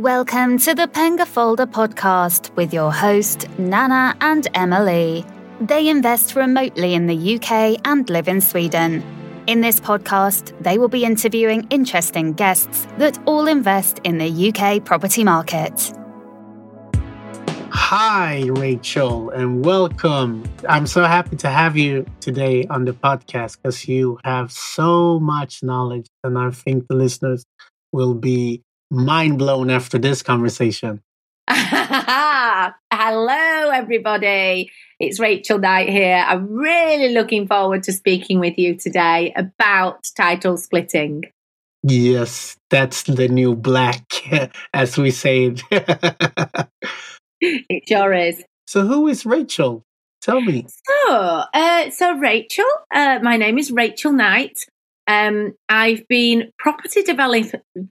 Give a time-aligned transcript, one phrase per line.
[0.00, 5.26] Welcome to the Penga Folder podcast with your host, Nana and Emily.
[5.60, 9.04] They invest remotely in the UK and live in Sweden.
[9.46, 14.82] In this podcast, they will be interviewing interesting guests that all invest in the UK
[14.82, 15.92] property market.
[17.68, 20.44] Hi, Rachel, and welcome.
[20.66, 25.62] I'm so happy to have you today on the podcast because you have so much
[25.62, 27.44] knowledge, and I think the listeners
[27.92, 31.02] will be mind blown after this conversation.
[31.48, 34.70] Hello, everybody.
[34.98, 36.24] It's Rachel Knight here.
[36.26, 41.24] I'm really looking forward to speaking with you today about title splitting.
[41.82, 44.04] Yes, that's the new black,
[44.74, 45.62] as we say it.
[47.40, 48.44] it sure is.
[48.66, 49.82] So, who is Rachel?
[50.20, 50.66] Tell me.
[50.68, 54.66] So, uh, so Rachel, uh, my name is Rachel Knight.
[55.10, 57.46] Um, I've been property develop,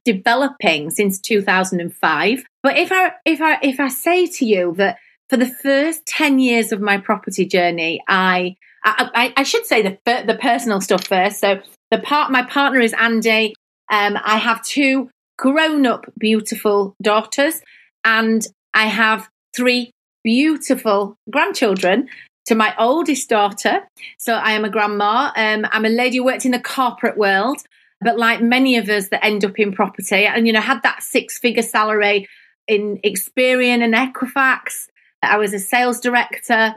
[0.05, 2.43] developing since 2005.
[2.63, 4.97] But if I if I if I say to you that
[5.29, 9.97] for the first 10 years of my property journey, I I, I should say the
[10.05, 11.41] the personal stuff first.
[11.41, 11.59] So
[11.91, 13.53] the part my partner is Andy.
[13.91, 17.61] Um, I have two grown up beautiful daughters,
[18.05, 19.91] and I have three
[20.23, 22.07] beautiful grandchildren
[22.49, 23.87] to my oldest daughter.
[24.17, 25.31] So I am a grandma.
[25.35, 27.57] Um, I'm a lady who worked in the corporate world,
[28.01, 31.03] but like many of us that end up in property, and you know, had that
[31.03, 32.27] six figure salary
[32.67, 34.87] in Experian and Equifax.
[35.21, 36.73] I was a sales director,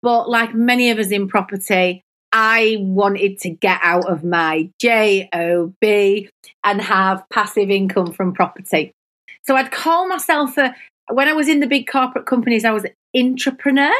[0.00, 5.28] but like many of us in property, I wanted to get out of my job
[5.82, 8.92] and have passive income from property.
[9.42, 10.74] So I'd call myself a
[11.10, 13.92] when I was in the big corporate companies, I was an entrepreneur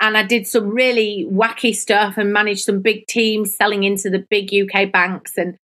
[0.00, 4.26] and I did some really wacky stuff and managed some big teams selling into the
[4.28, 5.56] big UK banks and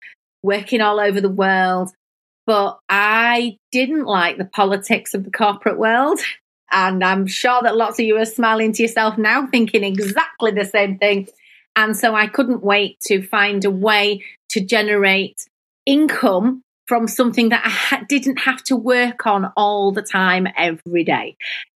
[0.42, 1.90] working all over the world.
[2.46, 6.20] But I didn't like the politics of the corporate world.
[6.70, 10.64] And I'm sure that lots of you are smiling to yourself now, thinking exactly the
[10.64, 11.28] same thing.
[11.76, 15.46] And so I couldn't wait to find a way to generate
[15.86, 21.04] income from something that I ha- didn't have to work on all the time every
[21.04, 21.36] day.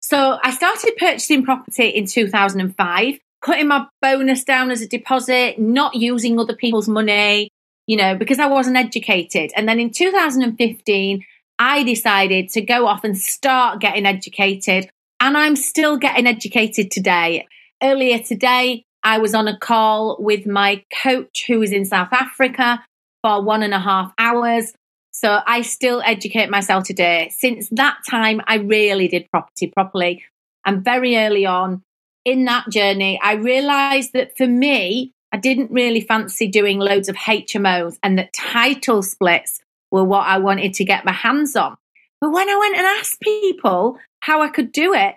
[0.10, 5.94] So I started purchasing property in 2005, cutting my bonus down as a deposit, not
[5.94, 7.52] using other people's money,
[7.86, 9.52] you know, because I wasn't educated.
[9.56, 11.24] And then in 2015,
[11.60, 14.90] I decided to go off and start getting educated.
[15.20, 17.46] And I'm still getting educated today.
[17.84, 22.84] Earlier today, I was on a call with my coach who was in South Africa
[23.22, 24.74] for one and a half hours.
[25.20, 27.30] So I still educate myself today.
[27.36, 30.24] Since that time, I really did property properly.
[30.66, 31.84] And very early on
[32.24, 37.18] in that journey, I realized that for me, I didn't really fancy doing loads of
[37.18, 39.60] HMOs and that title splits
[39.92, 41.76] were what I wanted to get my hands on.
[42.22, 45.16] But when I went and asked people how I could do it,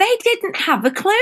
[0.00, 1.12] they didn't have a clue.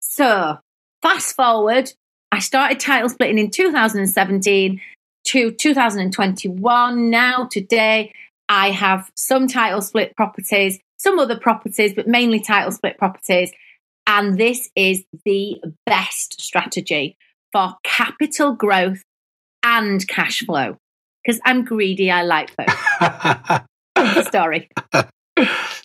[0.00, 0.56] So
[1.02, 1.92] fast forward,
[2.32, 4.80] I started title splitting in 2017
[5.30, 7.08] to 2021.
[7.08, 8.12] Now, today,
[8.48, 13.52] I have some title split properties, some other properties, but mainly title split properties.
[14.08, 17.16] And this is the best strategy
[17.52, 19.04] for capital growth
[19.62, 20.78] and cash flow
[21.24, 22.10] because I'm greedy.
[22.10, 24.26] I like both.
[24.26, 24.68] story.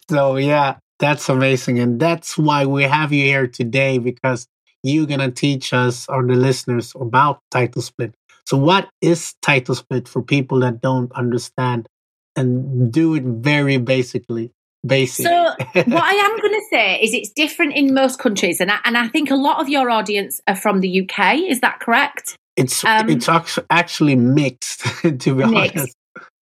[0.10, 1.78] So, yeah, that's amazing.
[1.78, 4.48] And that's why we have you here today because
[4.82, 8.16] you're going to teach us or the listeners about title split.
[8.46, 11.88] So, what is title split for people that don't understand
[12.36, 14.52] and do it very basically?
[14.86, 15.26] Basic.
[15.26, 18.78] So, what I am going to say is it's different in most countries, and I,
[18.86, 21.38] and I think a lot of your audience are from the UK.
[21.40, 22.36] Is that correct?
[22.56, 23.28] It's um, it's
[23.70, 25.76] actually mixed, to be mixed.
[25.76, 25.96] honest.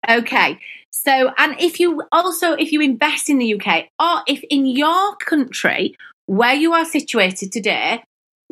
[0.10, 0.60] Okay.
[0.92, 5.16] So, and if you also if you invest in the UK, or if in your
[5.16, 8.04] country where you are situated today,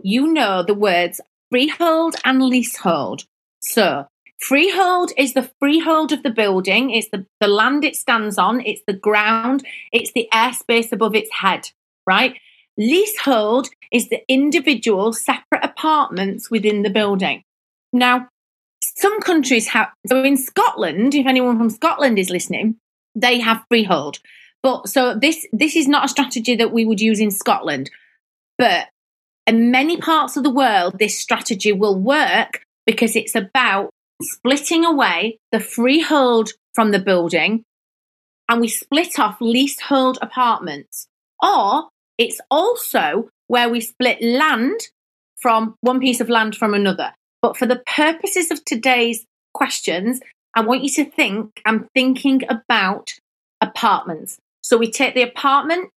[0.02, 1.20] you know the words
[1.50, 3.26] freehold and leasehold.
[3.62, 4.08] So,
[4.40, 8.82] freehold is the freehold of the building, it's the, the land it stands on, it's
[8.88, 11.70] the ground, it's the airspace above its head,
[12.08, 12.38] right?
[12.78, 17.44] Leasehold is the individual separate apartments within the building.
[17.94, 18.30] Now,
[18.82, 22.78] some countries have, so in Scotland, if anyone from Scotland is listening,
[23.14, 24.20] they have freehold.
[24.64, 27.90] But so this this is not a strategy that we would use in Scotland.
[28.58, 28.90] But
[29.48, 33.90] in many parts of the world, this strategy will work because it's about
[34.22, 37.64] splitting away the freehold from the building
[38.50, 41.08] and we split off leasehold apartments.
[41.42, 44.80] Or it's also where we split land
[45.40, 47.14] from one piece of land from another.
[47.42, 50.20] But for the purposes of today's questions,
[50.56, 53.12] I want you to think I'm thinking about
[53.62, 54.38] apartments.
[54.62, 55.90] So we take the apartment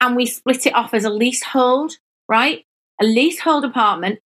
[0.00, 1.94] and we split it off as a leasehold,
[2.28, 2.64] right?
[3.00, 4.20] A leasehold apartment.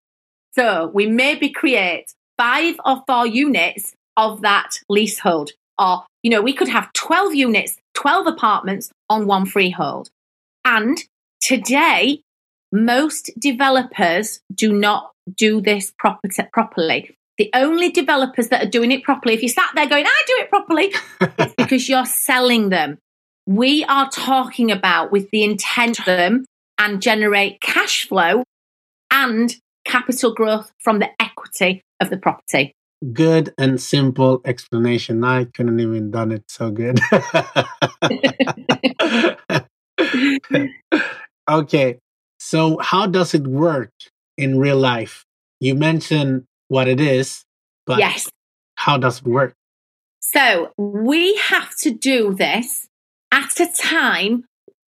[0.56, 5.50] So we maybe create five or four units of that leasehold.
[5.78, 10.08] Or, you know, we could have 12 units, 12 apartments on one freehold.
[10.64, 10.98] And
[11.40, 12.22] today,
[12.72, 17.14] most developers do not do this proper, properly.
[17.36, 20.34] The only developers that are doing it properly, if you sat there going, I do
[20.38, 20.94] it properly,
[21.38, 22.98] it's because you're selling them.
[23.44, 26.46] We are talking about with the intent of them
[26.78, 28.42] and generate cash flow
[29.10, 29.54] and
[29.86, 32.74] capital growth from the equity of the property.
[33.12, 35.24] Good and simple explanation.
[35.24, 36.98] I couldn't even done it so good.
[41.48, 41.98] okay.
[42.38, 43.92] So how does it work
[44.36, 45.24] in real life?
[45.60, 47.44] You mentioned what it is,
[47.86, 48.28] but yes.
[48.76, 49.54] how does it work?
[50.20, 52.88] So we have to do this
[53.30, 54.44] at a time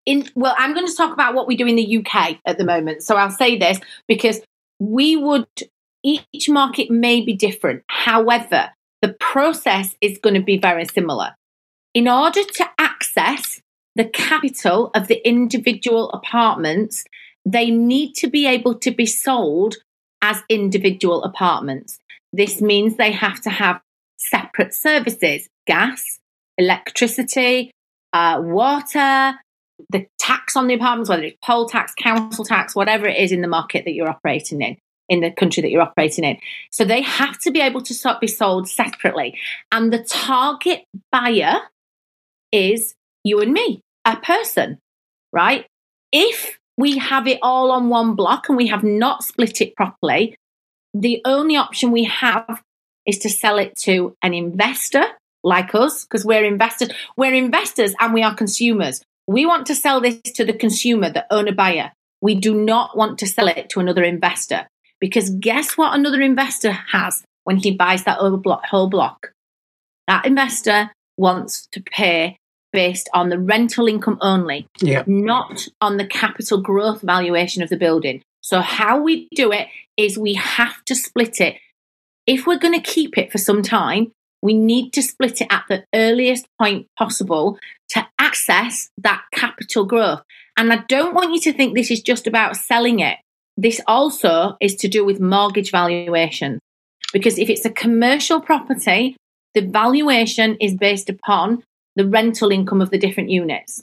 [0.07, 2.65] in well, I'm going to talk about what we do in the UK at the
[2.65, 3.03] moment.
[3.03, 4.41] So I'll say this because
[4.79, 5.47] we would
[6.05, 7.83] each market may be different.
[7.89, 8.71] However,
[9.03, 11.35] the process is going to be very similar.
[11.95, 13.61] In order to access
[13.97, 17.05] the capital of the individual apartments,
[17.45, 19.77] they need to be able to be sold
[20.23, 21.99] as individual apartments.
[22.33, 23.81] This means they have to have
[24.19, 26.19] separate services gas,
[26.57, 27.71] electricity,
[28.13, 29.35] uh, water,
[29.91, 33.43] the tax on the apartments, whether it's poll tax, council tax, whatever it is in
[33.43, 34.77] the market that you're operating in,
[35.09, 36.39] in the country that you're operating in.
[36.71, 39.39] So they have to be able to be sold separately.
[39.73, 41.61] And the target buyer
[42.53, 42.95] is
[43.25, 44.79] you and me, a person,
[45.33, 45.67] right?
[46.13, 50.37] If we have it all on one block and we have not split it properly,
[50.95, 52.63] the only option we have
[53.07, 55.05] is to sell it to an investor
[55.45, 56.91] like us, because we're investors.
[57.17, 59.03] We're investors and we are consumers.
[59.29, 61.93] We want to sell this to the consumer, the owner buyer.
[62.23, 64.67] We do not want to sell it to another investor.
[65.01, 68.65] Because guess what another investor has when he buys that whole block?
[68.65, 69.33] Whole block?
[70.07, 72.39] That investor wants to pay
[72.73, 75.05] based on the rental income only, yeah.
[75.07, 78.23] not on the capital growth valuation of the building.
[78.41, 81.57] So, how we do it is we have to split it.
[82.27, 84.13] If we're going to keep it for some time,
[84.43, 87.59] we need to split it at the earliest point possible
[87.91, 90.23] to access that capital growth.
[90.57, 93.19] And I don't want you to think this is just about selling it.
[93.57, 96.61] This also is to do with mortgage valuation.
[97.13, 99.17] Because if it's a commercial property,
[99.55, 101.65] the valuation is based upon
[101.97, 103.83] the rental income of the different units,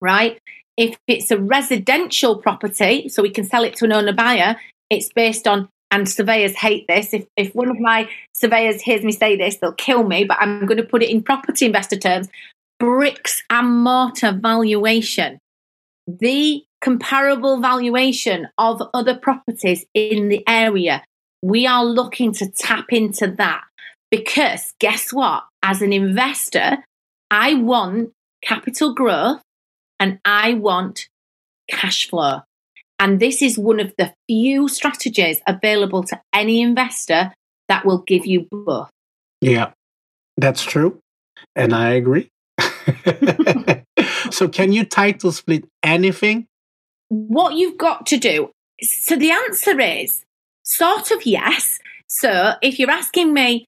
[0.00, 0.38] right?
[0.76, 4.56] If it's a residential property, so we can sell it to an owner buyer,
[4.90, 7.14] it's based on, and surveyors hate this.
[7.14, 10.66] If, if one of my surveyors hears me say this, they'll kill me, but I'm
[10.66, 12.28] going to put it in property investor terms
[12.78, 15.38] bricks and mortar valuation.
[16.06, 21.02] The comparable valuation of other properties in the area.
[21.42, 23.64] We are looking to tap into that
[24.10, 25.44] because guess what?
[25.62, 26.78] As an investor,
[27.30, 28.12] I want
[28.42, 29.42] capital growth
[29.98, 31.08] and I want
[31.68, 32.42] cash flow.
[32.98, 37.32] And this is one of the few strategies available to any investor
[37.68, 38.90] that will give you both.
[39.40, 39.72] Yeah,
[40.36, 40.98] that's true.
[41.54, 42.30] And I agree.
[44.30, 46.46] so, can you title split anything?
[47.08, 48.50] what you've got to do.
[48.82, 50.24] So the answer is
[50.62, 51.78] sort of yes.
[52.06, 53.66] So if you're asking me,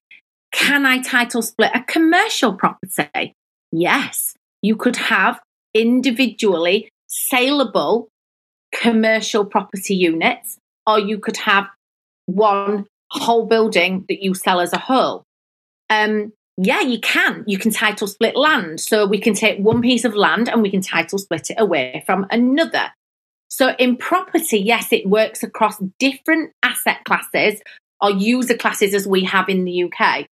[0.51, 3.33] can I title split a commercial property?
[3.71, 5.39] Yes, you could have
[5.73, 8.09] individually saleable
[8.71, 11.67] commercial property units, or you could have
[12.25, 15.23] one whole building that you sell as a whole.
[15.89, 17.43] Um, yeah, you can.
[17.47, 18.79] You can title split land.
[18.81, 22.03] So we can take one piece of land and we can title split it away
[22.05, 22.91] from another.
[23.49, 27.61] So in property, yes, it works across different asset classes
[28.01, 30.27] or user classes as we have in the UK.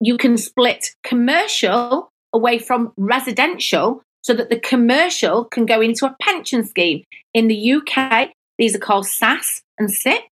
[0.00, 6.16] You can split commercial away from residential so that the commercial can go into a
[6.20, 7.04] pension scheme.
[7.34, 10.22] In the UK, these are called SSAS and SIPP.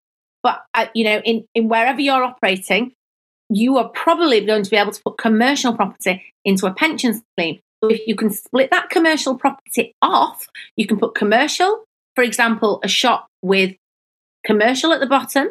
[0.42, 2.92] But uh, you know, in, in wherever you're operating,
[3.48, 7.60] you are probably going to be able to put commercial property into a pension scheme.
[7.82, 11.84] So if you can split that commercial property off, you can put commercial
[12.16, 13.76] for example, a shop with
[14.44, 15.48] commercial at the bottom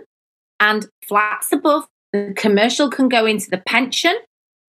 [0.59, 1.85] and flats above.
[2.11, 4.15] The commercial can go into the pension.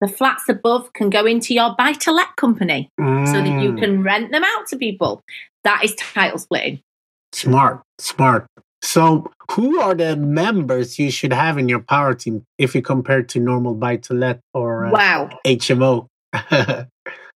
[0.01, 3.27] The flats above can go into your buy to let company mm.
[3.27, 3.81] so that you mm.
[3.81, 5.23] can rent them out to people.
[5.65, 6.81] That is title splitting.
[7.33, 8.47] Smart, smart.
[8.83, 13.23] So, who are the members you should have in your power team if you compare
[13.23, 16.07] to normal buy to let or uh, wow HMO?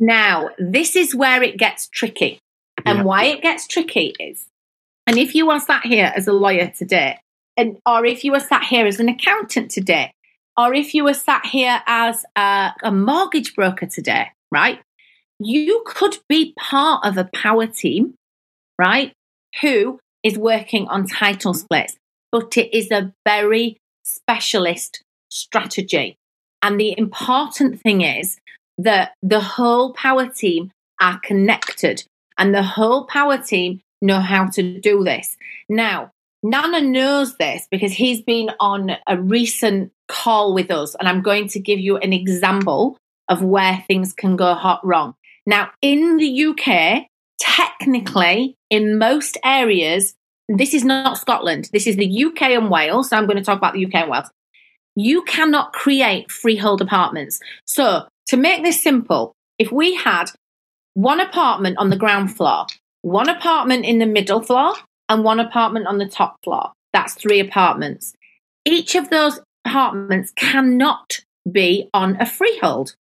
[0.01, 2.41] Now, this is where it gets tricky.
[2.87, 3.05] And Yeah.
[3.05, 4.47] why it gets tricky is,
[5.07, 7.19] and if you are sat here as a lawyer today,
[7.59, 10.13] and or if you were sat here as an accountant today,
[10.57, 14.81] or if you were sat here as a, a mortgage broker today, right?
[15.39, 18.15] You could be part of a power team,
[18.79, 19.13] right?
[19.63, 21.97] Who is working on title splits,
[22.31, 26.17] but it is a very specialist strategy.
[26.63, 28.39] And the important thing is
[28.79, 32.05] that the whole power team are connected
[32.39, 35.37] and the whole power team know how to do this.
[35.69, 36.11] Now,
[36.43, 41.49] Nana knows this because he's been on a recent call with us, and I'm going
[41.49, 42.99] to give you an example
[43.29, 45.15] of where things can go hot wrong.
[45.47, 47.07] Now, in the UK,
[47.41, 50.15] technically, in most areas,
[50.49, 53.09] this is not Scotland, this is the UK and Wales.
[53.09, 54.31] So I'm going to talk about the UK and Wales.
[54.97, 57.39] You cannot create freehold apartments.
[57.65, 60.27] So, to make this simple, if we had
[60.95, 62.67] one apartment on the ground floor,
[63.03, 64.75] one apartment in the middle floor,
[65.09, 68.15] and one apartment on the top floor, that's three apartments.
[68.65, 69.41] Each of those
[69.71, 72.95] apartments cannot be on a freehold.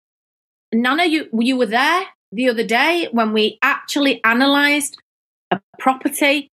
[0.73, 4.97] Nana, you you were there the other day when we actually analysed
[5.51, 6.47] a property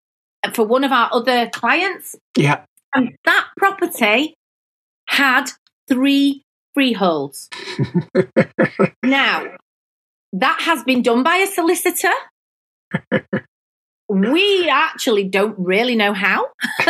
[0.54, 2.64] for one of our other clients, Yeah.
[2.94, 4.34] and that property
[5.08, 5.50] had
[5.88, 6.42] three
[6.74, 7.48] freeholds.
[9.02, 9.44] now,
[10.32, 12.12] that has been done by a solicitor.
[14.08, 16.46] we actually don't really know how.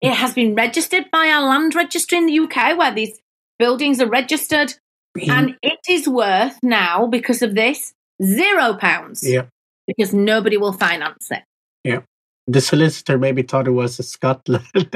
[0.00, 3.18] it has been registered by our land registry in the UK, where these
[3.58, 4.74] buildings are registered,
[5.16, 5.30] mm-hmm.
[5.30, 9.46] and it is worth now because of this zero pounds yeah.
[9.86, 11.42] because nobody will finance it.
[11.84, 12.00] Yeah.
[12.46, 14.64] The solicitor maybe thought it was Scotland.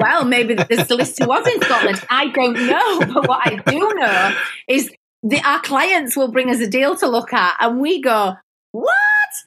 [0.00, 2.02] Well, maybe the solicitor was in Scotland.
[2.08, 4.36] I don't know, but what I do know
[4.66, 4.90] is
[5.22, 8.38] the, our clients will bring us a deal to look at, and we go, "What?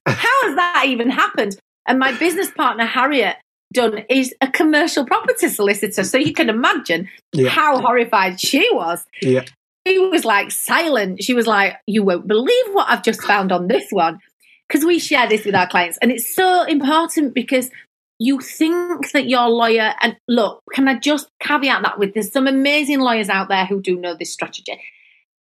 [0.06, 3.36] How has that even happened?" And my business partner Harriet
[3.74, 7.50] Dunn is a commercial property solicitor, so you can imagine Yeah.
[7.50, 9.06] how horrified she was.
[9.22, 9.46] yeah.
[9.86, 11.22] She was like silent.
[11.22, 14.20] She was like, "You won't believe what I've just found on this one,"
[14.68, 17.70] because we share this with our clients, and it's so important because
[18.20, 22.46] you think that your lawyer and look can i just caveat that with there's some
[22.48, 24.80] amazing lawyers out there who do know this strategy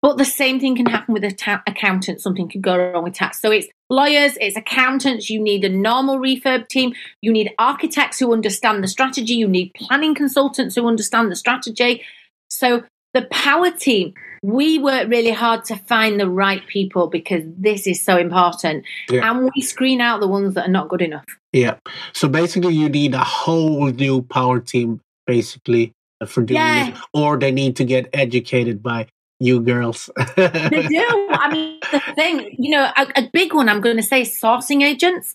[0.02, 2.20] but the same thing can happen with a ta- accountant.
[2.20, 3.40] Something could go wrong with tax.
[3.40, 5.30] So it's lawyers it's accountants.
[5.30, 6.94] You need a normal refurb team.
[7.22, 9.34] You need architects who understand the strategy.
[9.34, 12.02] You need planning consultants who understand the strategy.
[12.50, 12.84] So
[13.14, 18.04] the power team we work really hard to find the right people because this is
[18.04, 18.84] so important.
[19.10, 19.28] Yeah.
[19.28, 21.24] and we screen out the ones that are not good enough.
[21.52, 21.78] Yeah.
[22.12, 25.92] So basically, you need a whole new power team, basically,
[26.26, 26.90] for doing Yeah.
[26.90, 29.08] this, or they need to get educated by
[29.40, 30.10] you girls.
[30.36, 30.48] they
[30.88, 31.28] do.
[31.30, 34.82] I mean, the thing, you know, a, a big one I'm going to say sourcing
[34.82, 35.34] agents.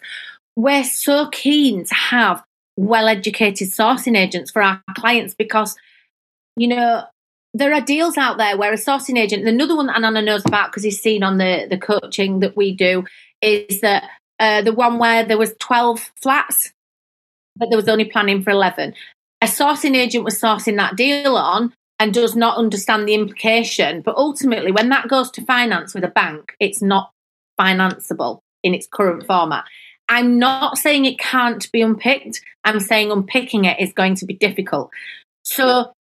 [0.56, 2.44] We're so keen to have
[2.78, 5.76] well educated sourcing agents for our clients because,
[6.56, 7.04] you know,
[7.54, 10.72] there are deals out there where a sourcing agent, another one that Nana knows about
[10.72, 13.04] because he's seen on the, the coaching that we do,
[13.42, 16.72] is that uh, the one where there was 12 flats,
[17.58, 18.94] but there was only planning for 11.
[19.42, 24.02] A sourcing agent was sourcing that deal on and does not understand the implication.
[24.02, 27.12] But ultimately, when that goes to finance with a bank, it's not
[27.60, 29.66] financeable in its current format.
[30.10, 32.42] I'm not saying it can't be unpicked.
[32.64, 34.90] I'm saying unpicking it is going to be difficult.
[35.44, 35.94] So,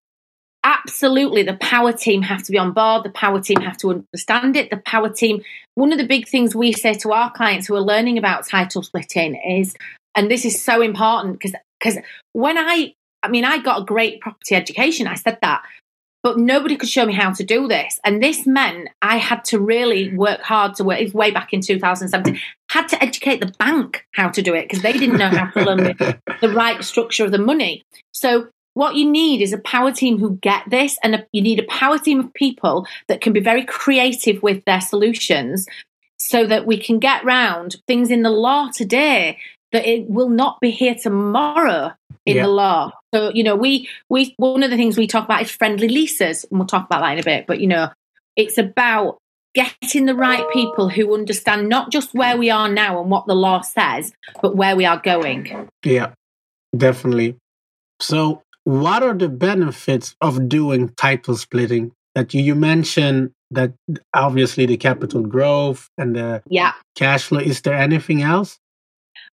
[0.63, 3.03] absolutely, the power team have to be on board.
[3.03, 4.71] The power team have to understand it.
[4.71, 5.43] The power team,
[5.75, 8.81] one of the big things we say to our clients who are learning about title
[8.81, 9.75] splitting is,
[10.15, 11.99] and this is so important because because
[12.33, 15.05] when I, I mean, I got a great property education.
[15.05, 15.61] I said that,
[16.23, 17.99] but nobody could show me how to do this.
[18.03, 20.99] And this meant I had to really work hard to work.
[20.99, 22.39] It's way back in 2017.
[22.69, 25.63] Had to educate the bank how to do it because they didn't know how to
[25.63, 27.83] learn the, right structure of the money.
[28.11, 31.59] So what you need is a power team who get this, and a, you need
[31.59, 35.65] a power team of people that can be very creative with their solutions,
[36.17, 39.37] so that we can get round things in the law today
[39.71, 41.91] that it will not be here tomorrow
[42.25, 42.43] in Yeah.
[42.43, 42.91] the law.
[43.13, 46.45] So you know, we we one of the things we talk about is friendly leases,
[46.49, 47.47] and we'll talk about that in a bit.
[47.47, 47.89] But you know,
[48.35, 49.17] it's about
[49.53, 53.35] getting the right people who understand not just where we are now and what the
[53.35, 55.67] law says, but where we are going.
[55.83, 56.13] yeah,
[56.75, 57.35] definitely.
[57.99, 61.91] So, what are the benefits of doing title splitting?
[62.15, 63.73] That you, you mentioned that
[64.13, 66.73] obviously the capital growth and the Yeah.
[66.95, 67.39] cash flow.
[67.39, 68.57] Is there anything else?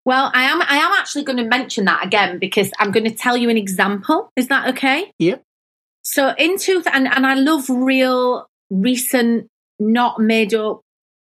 [0.08, 3.14] Well, I am I am actually going to mention that again because I'm going to
[3.14, 4.32] tell you an example.
[4.36, 5.12] Is that okay?
[5.18, 5.34] Yeah.
[6.00, 9.48] So in two and, and I love real recent
[9.78, 10.80] not made up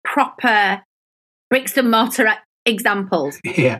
[0.05, 0.83] proper
[1.51, 2.33] bricks and mortar
[2.65, 3.39] examples.
[3.59, 3.79] Yeah.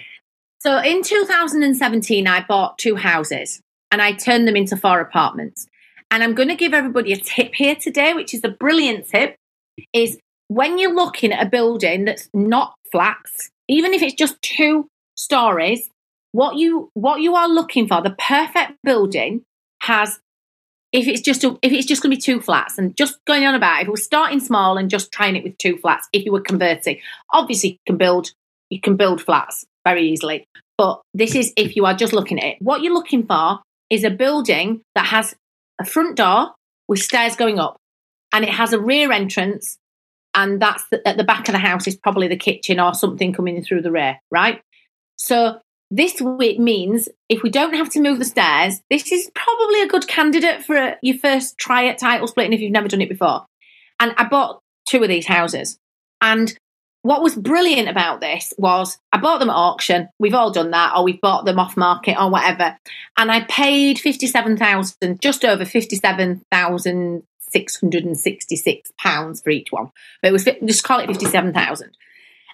[0.61, 5.67] So in 2017, I bought two houses and I turned them into four apartments.
[6.11, 9.37] And I'm going to give everybody a tip here today, which is a brilliant tip,
[9.95, 10.19] is
[10.49, 15.89] when you're looking at a building that's not flats, even if it's just two stories,
[16.33, 19.43] what you what you are looking for, the perfect building
[19.83, 20.19] has
[20.93, 23.45] if it's just a, if it's just going to be two flats and just going
[23.45, 26.33] on about if we're starting small and just trying it with two flats if you
[26.33, 27.01] were converting
[27.33, 28.33] obviously you can build
[28.69, 30.47] you can build flats very easily
[30.83, 32.57] but this is if you are just looking at it.
[32.61, 35.35] What you're looking for is a building that has
[35.81, 36.55] a front door
[36.89, 37.77] with stairs going up
[38.33, 39.77] and it has a rear entrance
[40.35, 43.33] and that's the, at the back of the house is probably the kitchen or something
[43.33, 44.63] coming through the rear, right?
[45.17, 45.59] So
[45.91, 49.89] this week means if we don't have to move the stairs, this is probably a
[49.89, 53.11] good candidate for a, your first try at title splitting if you've never done it
[53.11, 53.45] before.
[54.01, 55.79] And I bought two of these houses.
[56.23, 56.57] And
[57.03, 60.09] what was brilliant about this was I bought them at auction.
[60.19, 62.79] We've all done that, or we've bought them off market or whatever.
[63.19, 67.23] And I paid 57,000, just over 57,000
[67.55, 69.91] £666 for each one.
[70.21, 71.97] But it was, just call it 57,000.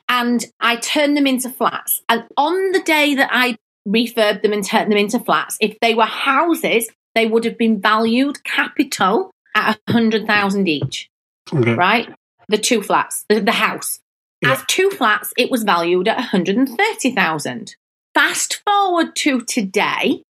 [0.08, 2.02] And I turned them into flats.
[2.08, 5.94] And on the day that I refurbed them and turned them into flats, if they
[5.94, 11.10] were houses, they would have been valued capital at 100,000 each.
[11.52, 11.74] Okay.
[11.74, 12.08] Right?
[12.48, 14.00] The two flats, the, the house.
[14.40, 14.52] Yeah.
[14.52, 17.76] As two flats, it was valued at 130,000.
[18.14, 20.22] Fast forward to today,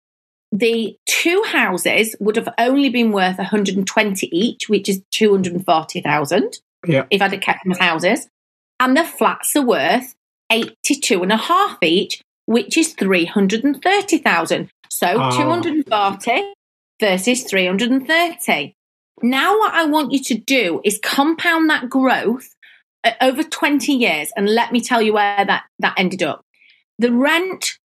[0.59, 6.59] the two houses would have only been worth 120 each, which is 240,000.
[6.87, 7.07] Yeah.
[7.11, 8.29] If I'd have kept them as houses
[8.79, 10.15] and the flats are worth
[10.51, 14.71] 82 and a half each, which is 330,000.
[14.89, 15.37] So oh.
[15.37, 16.53] 240
[17.01, 18.75] versus 330.
[19.23, 22.55] Now, what I want you to do is compound that growth
[23.03, 24.31] uh, over 20 years.
[24.37, 26.45] And let me tell you where that, that ended up.
[26.99, 27.79] The rent,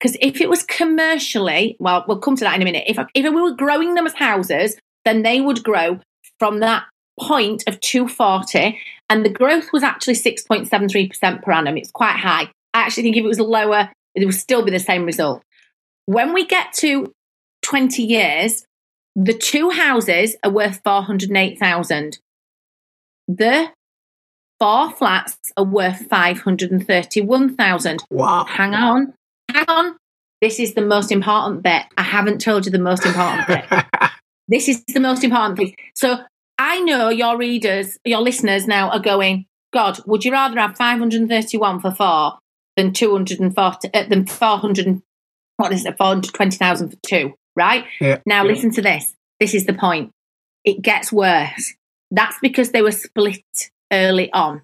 [0.00, 2.84] because if it was commercially, well, we'll come to that in a minute.
[2.86, 6.00] If, if we were growing them as houses, then they would grow
[6.38, 6.84] from that
[7.18, 8.78] point of 240
[9.10, 11.76] and the growth was actually 6.73% per annum.
[11.76, 12.50] It's quite high.
[12.72, 15.42] I actually think if it was lower, it would still be the same result.
[16.06, 17.12] When we get to
[17.62, 18.64] 20 years,
[19.14, 22.18] the two houses are worth 408,000.
[23.28, 23.68] The
[24.58, 28.04] four flats are worth 531,000.
[28.10, 28.44] Wow.
[28.44, 29.12] Hang on.
[29.60, 29.96] Hang on.
[30.40, 31.82] This is the most important bit.
[31.98, 33.64] I haven't told you the most important bit.
[34.48, 35.76] this is the most important thing.
[35.94, 36.18] So
[36.58, 41.80] I know your readers, your listeners now are going, God, would you rather have 531
[41.80, 42.38] for four
[42.76, 45.02] than 240, uh, than 400,
[45.58, 47.84] what is it, 420,000 for two, right?
[48.00, 48.50] Yeah, now yeah.
[48.50, 49.14] listen to this.
[49.40, 50.10] This is the point.
[50.64, 51.74] It gets worse.
[52.10, 53.44] That's because they were split
[53.92, 54.62] early on.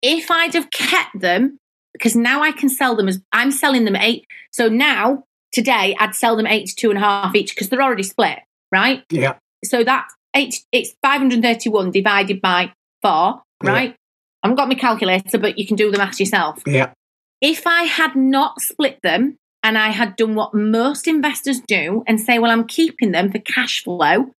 [0.00, 1.58] If I'd have kept them,
[1.98, 4.24] because now I can sell them as I'm selling them eight.
[4.52, 7.82] So now, today, I'd sell them eight to two and a half each because they're
[7.82, 8.38] already split,
[8.72, 9.02] right?
[9.10, 9.34] Yeah.
[9.64, 13.90] So that eight, it's 531 divided by four, right?
[13.90, 13.94] Yeah.
[14.42, 16.62] I haven't got my calculator, but you can do the math yourself.
[16.66, 16.92] Yeah.
[17.40, 22.20] If I had not split them and I had done what most investors do and
[22.20, 24.30] say, well, I'm keeping them for cash flow,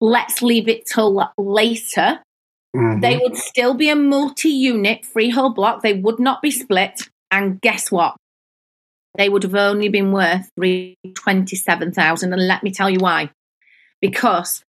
[0.00, 2.20] let's leave it till later,
[2.78, 3.00] mm-hmm.
[3.00, 5.82] they would still be a multi unit freehold block.
[5.82, 7.08] They would not be split.
[7.30, 8.16] And guess what?
[9.16, 12.32] They would have only been worth 327,000.
[12.32, 13.30] And let me tell you why.
[14.00, 14.62] Because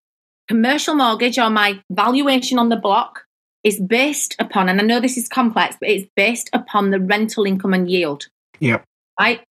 [0.47, 3.25] commercial mortgage or my valuation on the block
[3.63, 7.45] is based upon, and I know this is complex, but it's based upon the rental
[7.45, 8.27] income and yield.
[8.59, 8.83] Yep.
[9.19, 9.41] Right.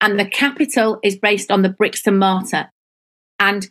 [0.00, 2.70] And the capital is based on the bricks and mortar.
[3.38, 3.68] And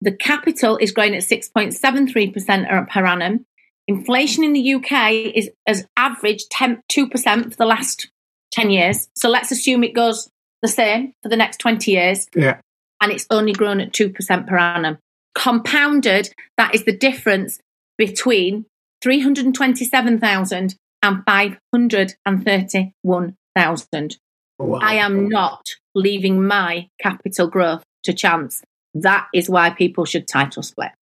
[0.00, 3.46] the capital is growing at 6.73% per annum.
[3.88, 8.08] Inflation in the UK is as average 10, 2% for the last
[8.52, 9.08] 10 years.
[9.16, 10.28] So let's assume it goes
[10.62, 12.26] the same for the next 20 years.
[12.34, 12.60] Yeah.
[13.00, 14.98] And it's only grown at 2% per annum
[15.34, 17.58] compounded, that is the difference
[17.98, 18.64] between
[19.02, 24.16] 327,000 and 531,000.
[24.58, 24.78] Wow.
[24.80, 28.62] I am not leaving my capital growth to chance.
[28.94, 30.92] That is why people should title split.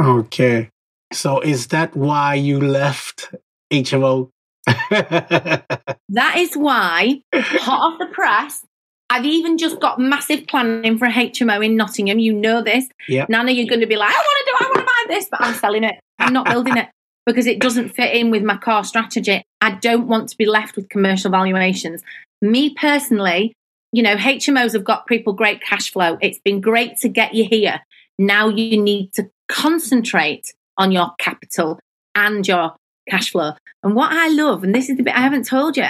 [0.00, 0.70] Okay.
[1.12, 3.34] So is that why you left
[3.72, 4.30] HMO?
[4.66, 8.64] that is why, hot off the press,
[9.08, 12.18] I've even just got massive planning for a HMO in Nottingham.
[12.18, 12.86] You know this.
[13.08, 13.28] Yep.
[13.28, 15.28] Nana, you're going to be like, I want to do, I want to buy this,
[15.30, 15.94] but I'm selling it.
[16.18, 16.88] I'm not building it
[17.24, 19.42] because it doesn't fit in with my core strategy.
[19.60, 22.02] I don't want to be left with commercial valuations.
[22.42, 23.52] Me personally,
[23.92, 26.18] you know, HMOs have got people great cash flow.
[26.20, 27.80] It's been great to get you here.
[28.18, 31.78] Now you need to concentrate on your capital
[32.14, 32.74] and your
[33.08, 33.52] cash flow.
[33.82, 35.86] And what I love, and this is the bit I haven't told you,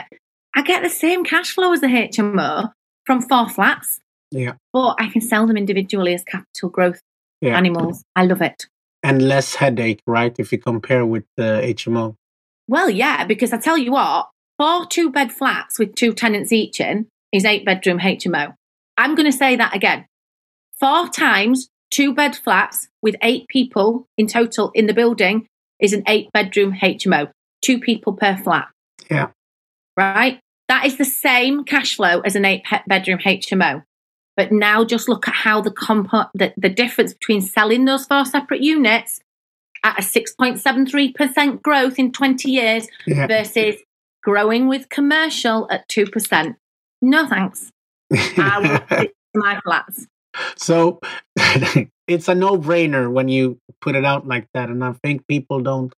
[0.54, 2.70] I get the same cash flow as the HMO
[3.04, 4.54] from four flats, Yeah.
[4.72, 7.00] but I can sell them individually as capital growth
[7.40, 7.56] Yeah.
[7.56, 8.02] animals.
[8.14, 8.66] I love it.
[9.02, 10.34] And less headache, right?
[10.38, 12.16] If you compare with the HMO.
[12.68, 16.80] Well, yeah, because I tell you what, four two bed flats with two tenants each
[16.80, 18.54] in is eight bedroom HMO.
[18.96, 20.06] I'm going to say that again.
[20.80, 25.46] Four times two bed flats with eight people in total in the building
[25.80, 27.30] is an eight bedroom HMO,
[27.64, 28.68] two people per flat.
[29.10, 29.28] Yeah.
[29.96, 30.40] Right?
[30.68, 33.84] That is the same cash flow as an eight bedroom HMO.
[34.36, 38.24] But now just look at how the, compo- the the difference between selling those four
[38.26, 39.20] separate units
[39.84, 43.26] at a 6.73% growth in 20 years Yeah.
[43.26, 43.76] versus
[44.22, 46.56] growing with commercial at 2%.
[47.02, 47.70] No thanks.
[48.12, 48.58] I
[48.90, 50.06] will my flats.
[50.56, 51.00] so
[52.06, 55.92] it's a no-brainer when you put it out like that and i think people don't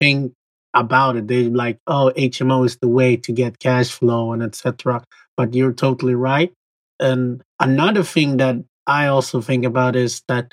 [0.00, 0.32] think
[0.72, 1.26] about it.
[1.26, 5.02] They're like oh hmo is the way to get cash flow and etc
[5.36, 6.52] but you're totally right.
[7.00, 10.52] And another thing that i also think about is that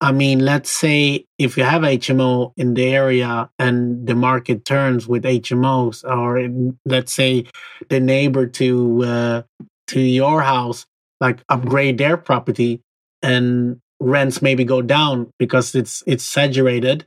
[0.00, 5.08] i mean let's say if you have hmo in the area and the market turns
[5.08, 7.44] with hmos or in, let's say
[7.88, 9.42] the neighbor to uh,
[9.86, 10.86] to your house
[11.20, 12.80] like upgrade their property
[13.22, 17.04] and rents maybe go down because it's it's saturated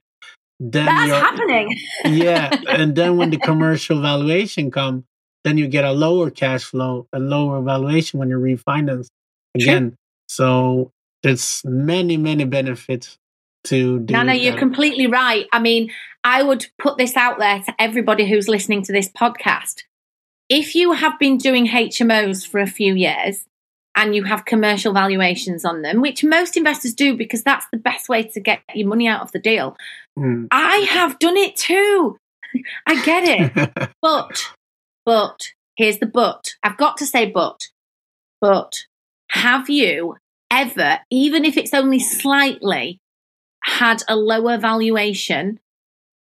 [0.60, 1.78] then That's you're- happening.
[2.06, 5.06] yeah and then when the commercial valuation come
[5.44, 9.08] then you get a lower cash flow a lower valuation when you refinance
[9.56, 9.96] again
[10.28, 10.92] so
[11.24, 13.18] there's many many benefits
[13.64, 14.60] to do no, you're that.
[14.60, 15.46] completely right.
[15.54, 15.92] I mean,
[16.24, 19.84] I would put this out there to everybody who's listening to this podcast.
[20.50, 23.46] If you have been doing HMOs for a few years
[23.96, 28.08] and you have commercial valuations on them, which most investors do because that's the best
[28.08, 29.76] way to get your money out of the deal,
[30.18, 30.48] Mm.
[30.52, 32.18] I have done it too.
[32.88, 33.92] I get it.
[34.02, 34.42] But,
[35.06, 35.40] but,
[35.76, 36.54] here's the but.
[36.64, 37.68] I've got to say but.
[38.40, 38.76] But
[39.30, 40.18] have you
[40.50, 43.00] ever, even if it's only slightly,
[43.64, 45.60] had a lower valuation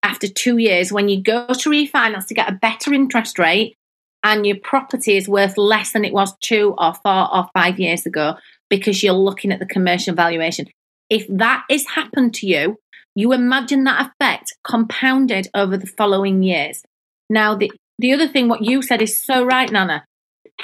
[0.02, 3.76] after two years when you go to refinance to get a better interest rate
[4.22, 8.07] and your property is worth less than it was two or four or five years
[8.07, 8.35] ago
[8.68, 10.66] because you're looking at the commercial valuation?
[11.09, 12.76] If that has happened to you,
[13.14, 16.83] you imagine that effect compounded over the following years.
[17.31, 20.04] Now, the, the other thing, what you said is so right, Nana.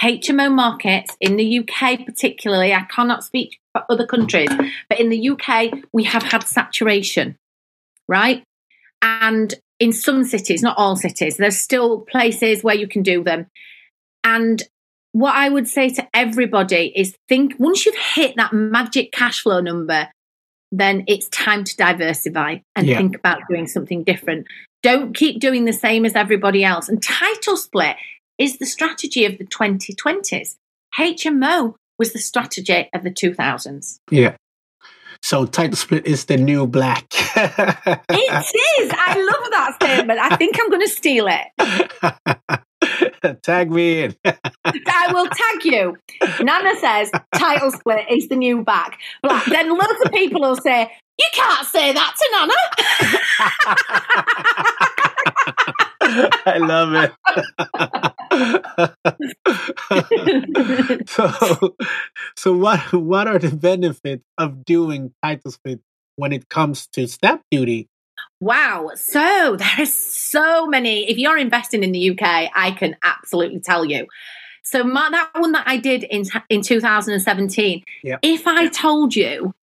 [0.01, 4.51] HMO markets in the UK, particularly, I cannot speak for other countries,
[4.89, 7.37] but in the UK, we have had saturation,
[8.09, 8.43] right?
[9.03, 13.47] And in some cities, not all cities, there's still places where you can do them.
[14.25, 14.63] And
[15.13, 19.61] what I would say to everybody is think once you've hit that magic cash flow
[19.61, 20.09] number,
[20.73, 22.97] then it's time to diversify and Yeah.
[22.97, 24.47] think about doing something different.
[24.83, 26.89] Don't keep doing the same as everybody else.
[26.89, 27.97] And title split
[28.39, 30.57] is the strategy of the 2020s.
[30.99, 33.99] HMO was the strategy of the 2000s.
[34.11, 34.35] yeah
[35.25, 38.45] so title split is the new black It
[38.79, 38.93] is.
[38.95, 40.21] I love that statement.
[40.21, 41.47] I think I'm going to steal it.
[43.43, 44.15] Tag me in.
[44.27, 45.97] I will tag you.
[46.43, 48.99] Nana says title split is the new back.
[49.23, 49.47] Black.
[49.47, 52.53] Then loads of people will say, You can't say that to Nana.
[56.47, 57.13] I love it.
[61.09, 61.77] so,
[62.37, 65.81] so what what are the benefits of doing title split
[66.17, 67.89] when it comes to stamp duty?
[68.41, 68.91] Wow.
[68.95, 71.09] So there are so many.
[71.11, 74.07] If you're investing in the UK, I can absolutely tell you.
[74.63, 77.83] So my, that one that I did in in 2017.
[78.03, 78.19] Yep.
[78.23, 79.55] If I told you,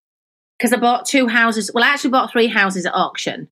[0.58, 3.48] because I bought two houses, well, I actually bought three houses at auction,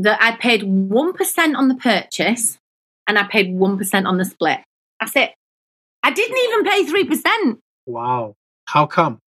[0.00, 2.58] that I paid one percent on the purchase
[3.06, 4.60] and I paid one percent on the split.
[4.98, 5.30] That's it.
[6.02, 7.60] I didn't even pay three percent.
[7.86, 8.34] Wow,
[8.66, 9.20] how come?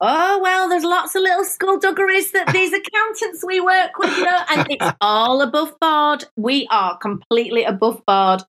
[0.00, 4.40] Oh well, there's lots of little skullduggeries that these accountants we work with, you know,
[4.50, 6.24] and it's all above board.
[6.36, 8.42] We are completely above board.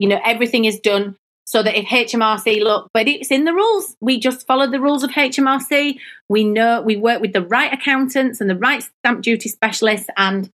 [0.00, 3.96] You know, everything is done so that if HMRC look, but it's in the rules.
[4.00, 5.98] We just follow the rules of HMRC.
[6.28, 10.50] We know we work with the right accountants and the right stamp duty specialists, and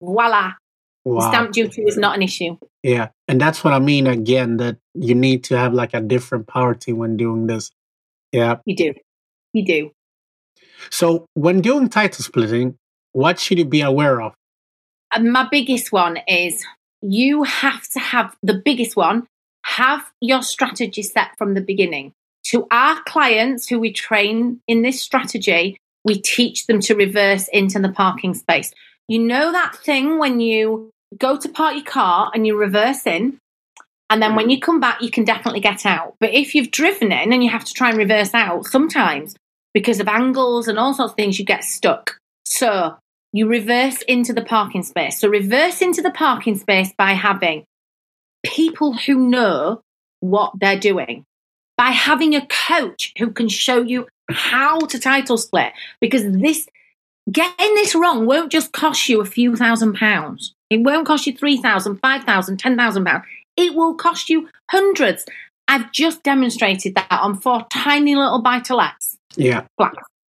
[0.00, 0.52] voila,
[1.04, 1.30] Wow.
[1.30, 2.56] stamp duty is not an issue.
[2.82, 4.58] Yeah, and that's what I mean again.
[4.58, 6.48] That you need to have like a different
[6.80, 7.70] team when doing this.
[8.32, 8.58] Yeah.
[8.66, 8.94] You do,
[9.52, 9.90] you do.
[10.90, 12.76] So when doing title splitting,
[13.12, 14.34] what should you be aware of?
[15.12, 16.64] And my biggest one is
[17.00, 19.26] you have to have the biggest one,
[19.64, 22.12] have your strategy set from the beginning.
[22.46, 27.78] To our clients who we train in this strategy, we teach them to reverse into
[27.78, 28.72] the parking space.
[29.08, 33.38] You know that thing when you go to park your car and you reverse in,
[34.10, 34.52] and then when mm.
[34.52, 36.14] you come back, you can definitely get out.
[36.20, 39.34] But if you've driven in and you have to try and reverse out, sometimes
[39.74, 42.18] because of angles and all sorts of things, you get stuck.
[42.44, 42.96] So
[43.32, 45.20] you reverse into the parking space.
[45.20, 47.64] So reverse into the parking space by having
[48.44, 49.82] people who know
[50.20, 51.24] what they're doing,
[51.76, 56.66] by having a coach who can show you how to title split, because this
[57.30, 60.54] getting this wrong won't just cost you a few thousand pounds.
[60.70, 63.24] It won't cost you three thousand, five thousand, ten thousand pounds.
[63.56, 65.26] It will cost you hundreds.
[65.66, 69.18] I've just demonstrated that on four tiny little buy to lets.
[69.36, 69.64] Yeah.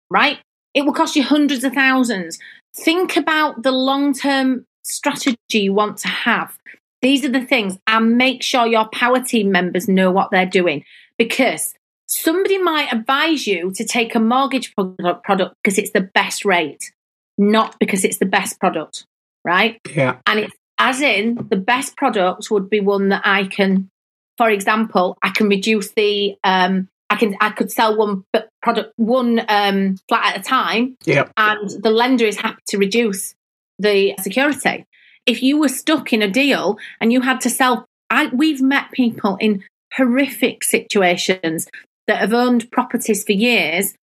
[0.10, 0.40] Right?
[0.74, 2.38] It will cost you hundreds of thousands.
[2.76, 6.58] Think about the long term strategy you want to have.
[7.02, 10.84] These are the things, and make sure your power team members know what they're doing
[11.18, 11.74] because
[12.10, 16.92] somebody might advise you to take a mortgage product because it's the best rate,
[17.38, 19.06] not because it's the best product,
[19.46, 19.80] right?
[19.96, 20.18] Yeah.
[20.26, 23.90] And it's as in the best product would be one that I can,
[24.38, 28.24] for example, I can reduce the um, I can I could sell one
[28.62, 31.32] product one um, flat at a time, Yep.
[31.38, 33.36] and the lender is happy to reduce
[33.78, 34.86] the security.
[35.26, 38.92] If you were stuck in a deal and you had to sell, I, we've met
[38.92, 41.68] people in horrific situations
[42.10, 43.94] that have owned properties for years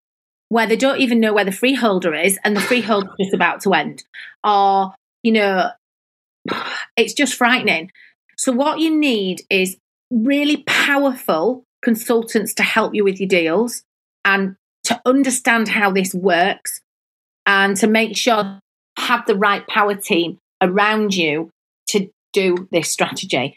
[0.49, 3.75] where they don't even know where the freeholder is and the freehold is about to
[3.75, 4.05] end,
[4.45, 5.71] or you know,
[6.97, 7.91] it's just frightening.
[8.39, 9.77] So what you need is
[10.11, 13.83] really powerful consultants to help you with your deals
[14.25, 16.81] and to understand how this works
[17.45, 18.61] and to make sure
[18.99, 21.51] have the right power team around you
[21.89, 23.57] to do this strategy.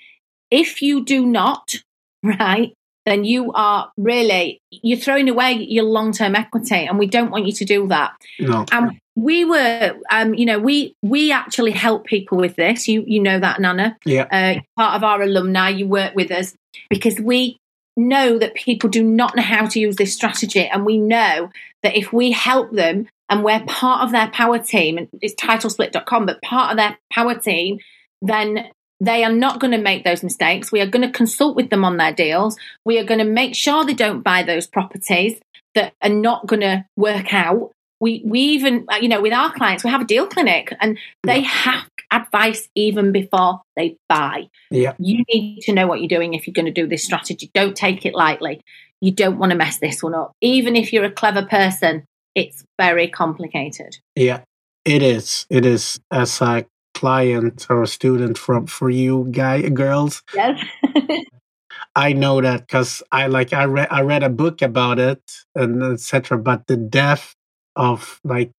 [0.49, 1.75] If you do not,
[2.23, 2.73] right,
[3.05, 7.53] then you are really you're throwing away your long-term equity and we don't want you
[7.53, 8.13] to do that.
[8.39, 8.65] No.
[8.71, 12.87] And we were um, you know, we we actually help people with this.
[12.87, 13.97] You you know that Nana.
[14.05, 14.27] Yeah.
[14.31, 16.53] Uh, part of our alumni, you work with us
[16.89, 17.59] because we
[17.99, 20.65] know that people do not know how to use this strategy.
[20.65, 21.49] And we know
[21.83, 26.25] that if we help them and we're part of their power team, and it's titlesplit.com,
[26.25, 27.79] but part of their power team,
[28.21, 30.71] then they are not going to make those mistakes.
[30.71, 32.57] We are going to consult with them on their deals.
[32.85, 35.39] We are going to make sure they don't buy those properties
[35.75, 37.71] that are not going to work out.
[38.01, 40.97] We we even uh, you know with our clients we have a deal clinic and
[41.23, 44.49] they have advice even before they buy.
[44.71, 44.93] Yeah.
[44.97, 47.51] You need to know what you're doing if you're going to do this strategy.
[47.53, 48.61] Don't take it lightly.
[49.01, 50.31] You don't want to mess this one up.
[50.41, 53.97] Even if you're a clever person, it's very complicated.
[54.15, 54.41] Yeah.
[54.85, 55.45] It is.
[55.49, 56.65] It is as a
[56.99, 60.23] client or a student from for you guy girls.
[60.35, 60.59] Yes.
[61.95, 65.21] I know that because I like I read I read a book about it
[65.55, 66.37] and etc.
[66.37, 67.35] But the depth
[67.75, 68.53] of like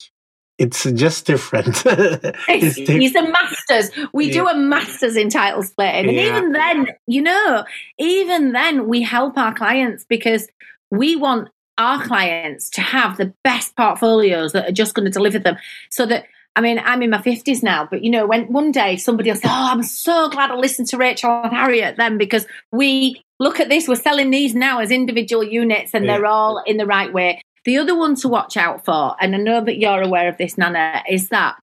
[0.61, 1.83] it's just different.
[1.87, 3.91] it's He's a masters.
[4.13, 4.33] We yeah.
[4.33, 6.27] do a masters in title splitting, and yeah.
[6.27, 7.65] even then, you know,
[7.99, 10.49] even then, we help our clients because
[10.91, 11.49] we want
[11.79, 15.57] our clients to have the best portfolios that are just going to deliver them,
[15.91, 16.27] so that.
[16.57, 19.37] I mean, I'm in my 50s now, but you know, when one day somebody will
[19.37, 23.61] say, Oh, I'm so glad I listened to Rachel and Harriet then because we look
[23.61, 26.17] at this, we're selling these now as individual units and yeah.
[26.17, 27.41] they're all in the right way.
[27.65, 30.57] The other one to watch out for, and I know that you're aware of this,
[30.57, 31.57] Nana, is that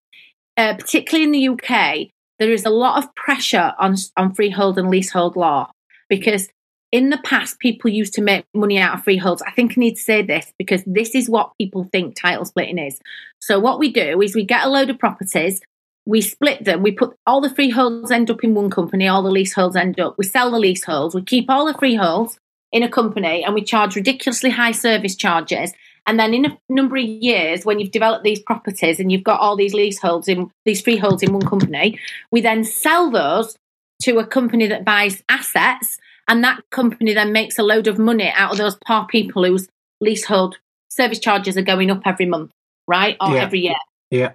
[0.55, 4.89] uh, particularly in the UK, there is a lot of pressure on on freehold and
[4.89, 5.71] leasehold law
[6.09, 6.49] because
[6.91, 9.41] in the past people used to make money out of freeholds.
[9.41, 12.77] I think I need to say this because this is what people think title splitting
[12.77, 12.99] is.
[13.39, 15.61] So what we do is we get a load of properties,
[16.05, 19.29] we split them, we put all the freeholds end up in one company, all the
[19.29, 20.17] leaseholds end up.
[20.17, 22.39] We sell the leaseholds, we keep all the freeholds
[22.71, 25.73] in a company and we charge ridiculously high service charges
[26.07, 29.41] and then in a number of years, when you've developed these properties and you've got
[29.41, 31.99] all these leaseholds in these freeholds in one company,
[32.31, 33.57] we then sell those
[34.03, 35.97] to a company that buys assets,
[36.27, 39.67] and that company then makes a load of money out of those poor people whose
[40.01, 40.57] leasehold
[40.89, 42.51] service charges are going up every month,
[42.87, 43.15] right?
[43.21, 43.41] Or yeah.
[43.41, 43.75] every year.
[44.11, 44.31] Yeah.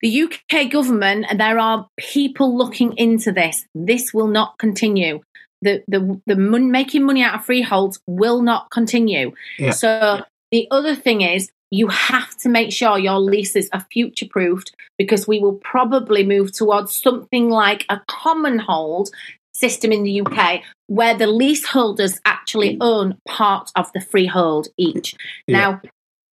[0.00, 3.64] The UK government, there are people looking into this.
[3.74, 5.20] This will not continue.
[5.62, 9.32] The the the mon- making money out of freeholds will not continue.
[9.58, 9.70] Yeah.
[9.70, 14.74] So the other thing is you have to make sure your leases are future proofed
[14.98, 19.10] because we will probably move towards something like a common hold
[19.54, 22.78] system in the UK where the leaseholders actually mm.
[22.80, 25.14] own part of the freehold each.
[25.46, 25.58] Yeah.
[25.58, 25.80] Now,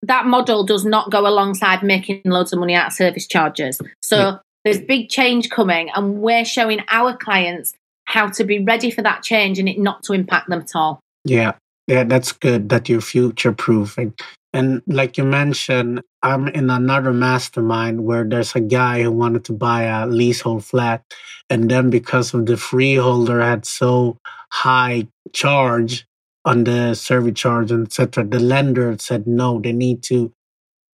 [0.03, 3.79] that model does not go alongside making loads of money out of service charges.
[4.01, 4.37] So yeah.
[4.65, 7.73] there's big change coming, and we're showing our clients
[8.05, 10.99] how to be ready for that change and it not to impact them at all.
[11.23, 11.53] Yeah,
[11.87, 14.13] yeah, that's good that you're future proofing.
[14.53, 19.53] And like you mentioned, I'm in another mastermind where there's a guy who wanted to
[19.53, 21.03] buy a leasehold flat.
[21.49, 24.17] And then because of the freeholder had so
[24.51, 26.05] high charge
[26.43, 30.33] on the service charge and etc., the lender said no, they need to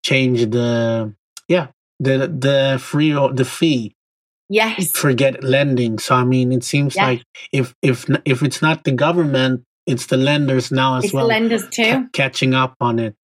[0.04, 1.14] change the
[1.48, 1.68] yeah,
[2.00, 3.96] the the free the fee
[4.50, 4.92] Yes.
[4.92, 5.98] forget lending.
[5.98, 7.08] So I mean, it seems Yeah.
[7.08, 11.18] like if if if it's not the government, it's the lenders now as It's the
[11.18, 11.84] well lenders too.
[11.84, 13.16] ca- catching up on it.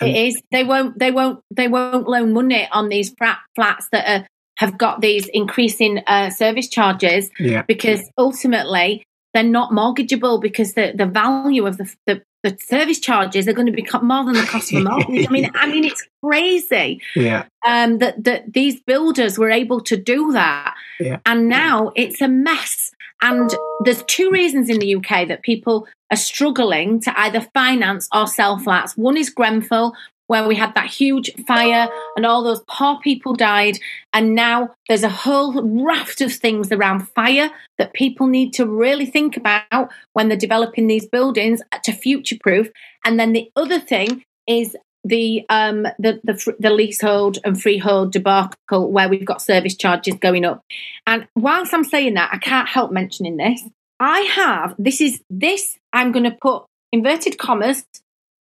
[0.00, 0.42] It is.
[0.50, 0.98] They won't.
[0.98, 1.40] They won't.
[1.50, 4.26] They won't loan money on these flat flats that are,
[4.56, 9.04] have got these increasing uh, service charges Yeah, because ultimately
[9.34, 13.66] they're not mortgageable because the, the value of the, the the service charges are going
[13.66, 15.26] to become more than the cost of a mortgage.
[15.26, 19.96] I mean, I mean, it's crazy yeah, um, that that these builders were able to
[19.96, 21.20] do that, Yeah.
[21.24, 22.90] and now it's a mess.
[23.24, 28.26] And there's two reasons in the UK that people are struggling to either finance or
[28.26, 28.98] sell flats.
[28.98, 29.94] One is Grenfell,
[30.26, 33.78] where we had that huge fire and all those poor people died,
[34.12, 39.06] and now there's a whole raft of things around fire that people need to really
[39.06, 42.68] think about when they're developing these buildings to future proof.
[43.06, 48.90] And then the other thing is the um the, the the leasehold and freehold debacle
[48.90, 50.62] where we've got service charges going up.
[51.06, 53.62] And whilst I'm saying that, I can't help mentioning this.
[54.00, 57.84] I have this is this I'm going to put inverted commas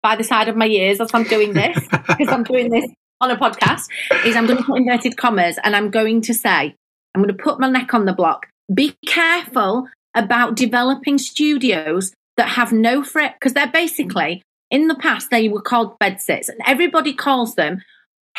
[0.03, 2.87] by the side of my ears as I'm doing this because I'm doing this
[3.21, 3.87] on a podcast.
[4.25, 6.75] Is I'm going to put inverted commas and I'm going to say
[7.15, 8.47] I'm going to put my neck on the block.
[8.73, 15.31] Be careful about developing studios that have no fret because they're basically in the past
[15.31, 17.83] they were called bedsits and everybody calls them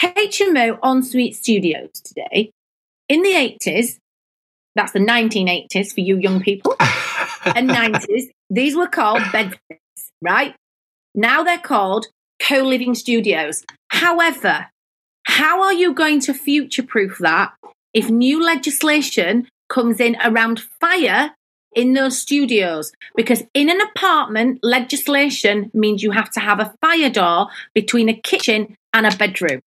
[0.01, 2.51] HMO ensuite studios today.
[3.07, 3.99] In the 80s,
[4.75, 6.75] that's the 1980s for you young people,
[7.45, 10.55] and 90s, these were called bedsits, right?
[11.13, 12.07] Now they're called
[12.41, 13.63] co living studios.
[13.89, 14.67] However,
[15.25, 17.53] how are you going to future proof that
[17.93, 21.35] if new legislation comes in around fire
[21.75, 22.91] in those studios?
[23.15, 28.13] Because in an apartment, legislation means you have to have a fire door between a
[28.13, 29.59] kitchen and a bedroom.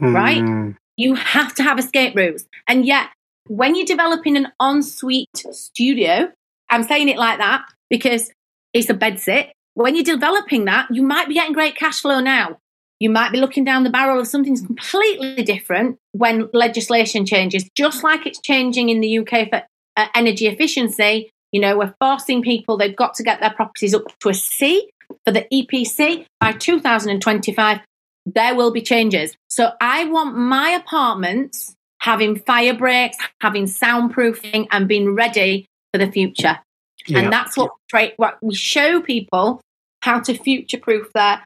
[0.00, 0.42] right?
[0.42, 2.44] Mm, You have to have escape routes.
[2.68, 3.08] And yet,
[3.48, 6.32] when you're developing an ensuite studio,
[6.70, 8.30] I'm saying it like that because
[8.72, 9.52] it's a bed sit.
[9.74, 12.58] When you're developing that, you might be getting great cash flow now.
[13.00, 18.02] You might be looking down the barrel of something completely different when legislation changes, just
[18.04, 19.62] like it's changing in the UK for
[19.96, 21.30] uh, energy efficiency.
[21.54, 24.90] You know, we're forcing people, they've got to get their properties up to a C
[25.24, 27.78] for the EPC by 2025.
[28.26, 29.36] There will be changes.
[29.48, 36.10] So I want my apartments having fire breaks, having soundproofing, and being ready for the
[36.10, 36.58] future.
[37.06, 39.60] yeah, And that's what, tra- what we show people
[40.00, 41.44] how to future proof their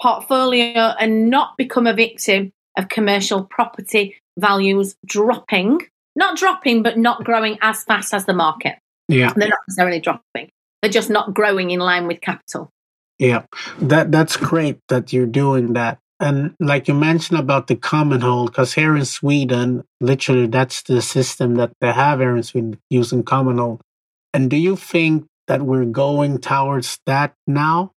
[0.00, 5.80] portfolio and not become a victim of commercial property values dropping.
[6.14, 8.78] Not dropping, but not growing as fast as the market.
[9.08, 10.50] Yeah, They're not necessarily dropping.
[10.82, 12.70] They're just not growing in line with capital.
[13.18, 13.44] yeah.
[13.80, 15.98] That that's great that you're doing that.
[16.20, 21.00] And like you mentioned about the common hold, because here in Sweden, literally that's the
[21.00, 23.80] system that they have here in Sweden using common hold.
[24.34, 27.92] And do you think that we're going towards that now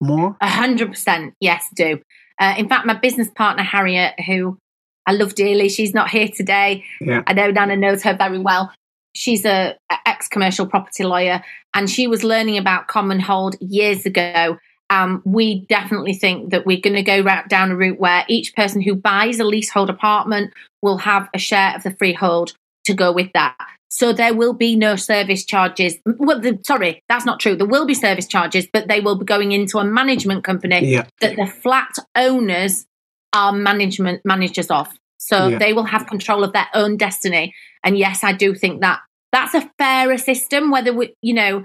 [0.00, 0.36] more?
[0.40, 2.00] A hundred percent, yes, do.
[2.40, 4.58] Uh, in fact, my business partner Harriet, who
[5.06, 6.84] I love dearly, she's not here today.
[7.00, 7.22] Yeah.
[7.26, 8.72] I know Nana knows her very well.
[9.16, 11.42] She's a, a ex commercial property lawyer,
[11.74, 14.58] and she was learning about common hold years ago.
[14.88, 18.54] Um, we definitely think that we're going to go ra- down a route where each
[18.54, 23.10] person who buys a leasehold apartment will have a share of the freehold to go
[23.10, 23.56] with that.
[23.88, 25.96] So there will be no service charges.
[26.04, 27.56] Well, the, sorry, that's not true.
[27.56, 31.06] There will be service charges, but they will be going into a management company Yeah,
[31.20, 32.86] that the flat owners
[33.32, 34.88] are management managers of.
[35.18, 35.58] So Yeah.
[35.58, 37.54] they will have control of their own destiny.
[37.82, 39.00] And yes, I do think that
[39.32, 40.70] that's a fairer system.
[40.70, 41.64] Whether we, you know,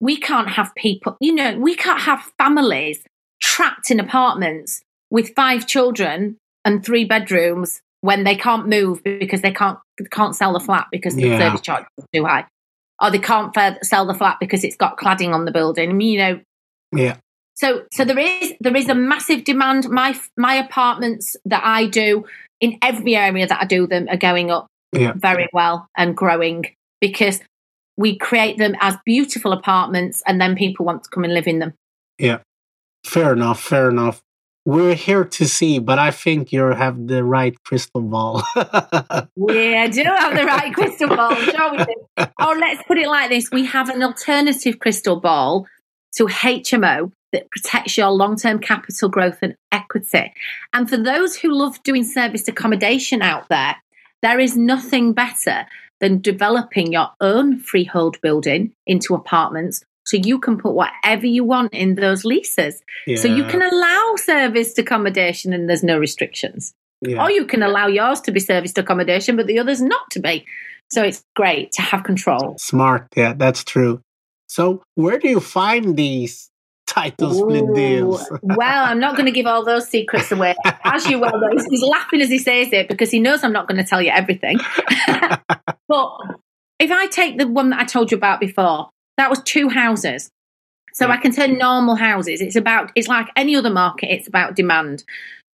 [0.00, 3.00] we can't have people, you know, we can't have families
[3.40, 9.50] trapped in apartments with five children and three bedrooms when they can't move because they
[9.52, 9.78] can't
[10.10, 11.38] can't sell the flat because the Yeah.
[11.38, 12.46] service charge is too high,
[13.02, 15.90] or they can't sell the flat because it's got cladding on the building.
[15.90, 16.40] I mean, you know,
[16.92, 17.16] yeah,
[17.54, 19.88] so so there is there is a massive demand.
[19.88, 22.24] My my apartments that I do
[22.60, 25.12] in every area that I do them are going up Yeah.
[25.16, 26.66] very well and growing
[27.00, 27.40] because
[27.96, 31.58] we create them as beautiful apartments and then people want to come and live in
[31.58, 31.74] them.
[32.18, 32.38] Yeah.
[33.04, 34.22] Fair enough, fair enough.
[34.64, 38.42] We're here to see, but I think you have the right crystal ball.
[39.36, 42.26] We do have the right crystal ball, we do.
[42.38, 45.66] Or let's put it like this: we have an alternative crystal ball
[46.16, 50.32] to HMO, that protects your long term capital growth and equity.
[50.72, 53.76] And for those who love doing serviced accommodation out there,
[54.22, 55.66] there is nothing better
[56.00, 61.74] than developing your own freehold building into apartments so you can put whatever you want
[61.74, 62.82] in those leases.
[63.06, 63.16] Yeah.
[63.16, 66.72] So you can allow serviced accommodation and there's no restrictions.
[67.02, 67.22] Yeah.
[67.22, 70.46] Or you can allow yours to be serviced accommodation, but the others not to be.
[70.90, 72.56] So it's great to have control.
[72.58, 73.08] Smart.
[73.14, 74.00] Yeah, that's true.
[74.46, 76.50] So where do you find these
[76.88, 78.28] title split deals?
[78.42, 80.54] well, I'm not going to give all those secrets away.
[80.84, 83.68] As you well know, he's laughing as he says it because he knows I'm not
[83.68, 84.58] going to tell you everything.
[85.88, 86.18] but
[86.78, 90.30] if I take the one that I told you about before, that was two houses.
[90.94, 91.12] So yeah.
[91.12, 92.40] I can turn normal houses.
[92.40, 94.12] It's about it's like any other market.
[94.12, 95.04] It's about demand.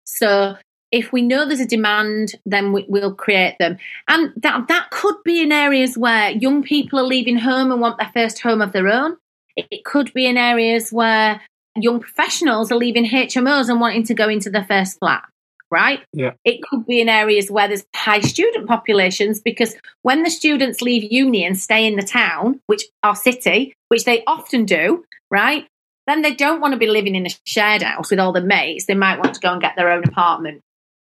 [0.07, 0.57] So
[0.93, 3.79] if we know there's a demand, then we, will create them.
[4.07, 7.99] And that that could be in areas where young people are leaving home and want
[7.99, 9.17] their first home of their own.
[9.57, 11.41] It, could be in areas where
[11.77, 15.25] young professionals are leaving HMOs and wanting to go into the first flat
[15.75, 16.05] right?
[16.13, 16.35] Yeah.
[16.45, 21.11] It could be in areas where there's high student populations because when the students leave
[21.11, 25.67] uni and stay in the town, which our city, which they often do, right?
[26.07, 28.85] Then they don't want to be living in a shared house with all the mates.
[28.85, 30.61] They might want to go and get their own apartment.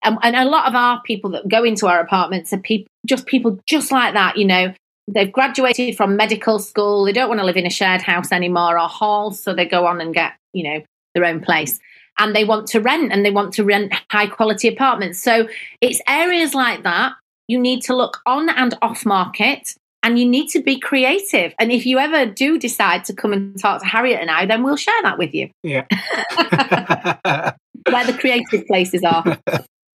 [0.04, 3.26] And, and a lot of our people that go into our apartments are people, just
[3.26, 4.74] people just like that, you know,
[5.08, 7.04] they've graduated from medical school.
[7.04, 9.42] They don't want to live in a shared house anymore or halls.
[9.42, 10.82] So they go on and get, you know,
[11.14, 11.78] their own place
[12.18, 15.22] and they want to rent and they want to rent high quality apartments.
[15.22, 15.48] So
[15.80, 17.14] it's areas like that.
[17.48, 21.54] You need to look on and off market and you need to be creative.
[21.58, 24.62] And if you ever do decide to come and talk to Harriet and I, then
[24.62, 25.50] we'll share that with you.
[25.62, 25.86] Yeah.
[27.90, 29.38] Where the creative places are.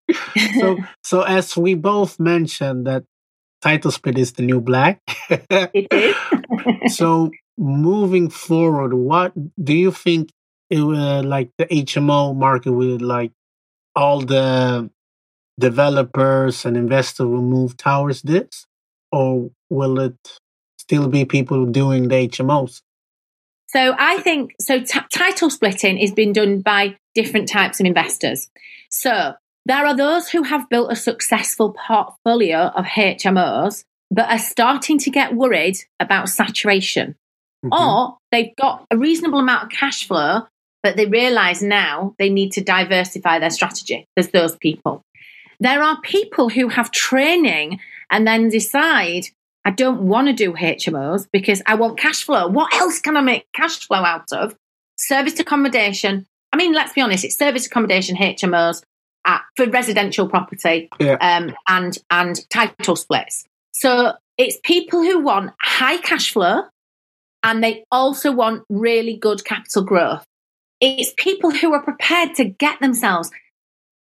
[0.59, 3.03] so, so as we both mentioned that
[3.61, 5.01] title split is the new black.
[5.29, 6.95] it is.
[6.97, 10.29] so moving forward, what do you think
[10.69, 13.31] it will like the HMO market will like
[13.95, 14.89] all the
[15.59, 18.65] developers and investors will move towards this,
[19.11, 20.39] or will it
[20.77, 22.81] still be people doing the HMOs?
[23.69, 24.81] So I think so.
[25.11, 28.49] Title splitting is being done by different types of investors.
[28.89, 29.33] So
[29.67, 35.09] there are those who have built a successful portfolio of HMOs, but are starting to
[35.09, 37.15] get worried about saturation.
[37.65, 37.73] Mm-hmm.
[37.73, 40.47] Or they've got a reasonable amount of cash flow,
[40.83, 44.05] but they realize now they need to diversify their strategy.
[44.15, 45.01] There's those people.
[45.59, 49.25] There are people who have training and then decide,
[49.65, 52.47] I don't want to do HMOs because I want cash flow.
[52.47, 54.55] What else can I make cash flow out of?
[54.97, 56.25] Service accommodation.
[56.53, 58.81] I mean, let's be honest, it's service accommodation, HMOs
[59.27, 61.17] at, for residential property yeah.
[61.21, 63.45] um, and, and title splits.
[63.73, 66.63] So it's people who want high cash flow
[67.43, 70.25] and they also want really good capital growth.
[70.81, 73.29] It's people who are prepared to get themselves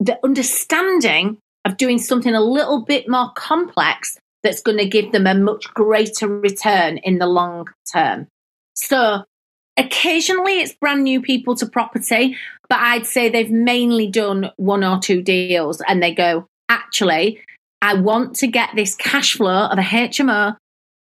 [0.00, 5.26] the understanding of doing something a little bit more complex that's going to give them
[5.26, 8.28] a much greater return in the long term.
[8.74, 9.24] So
[9.78, 12.36] occasionally it's brand new people to property,
[12.68, 17.40] but I'd say they've mainly done one or two deals and they go, actually,
[17.80, 20.56] I want to get this cash flow of a HMO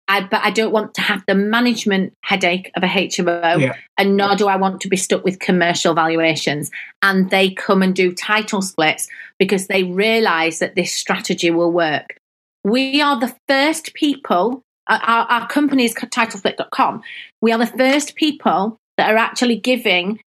[0.09, 3.75] I, but I don't want to have the management headache of a HMO, yeah.
[3.99, 6.71] and nor do I want to be stuck with commercial valuations.
[7.03, 9.07] And they come and do title splits
[9.39, 12.17] because they realize that this strategy will work.
[12.65, 17.03] We are the first people, Uh, our, our company is titlesplit.com.
[17.41, 20.21] We are the first people that are actually giving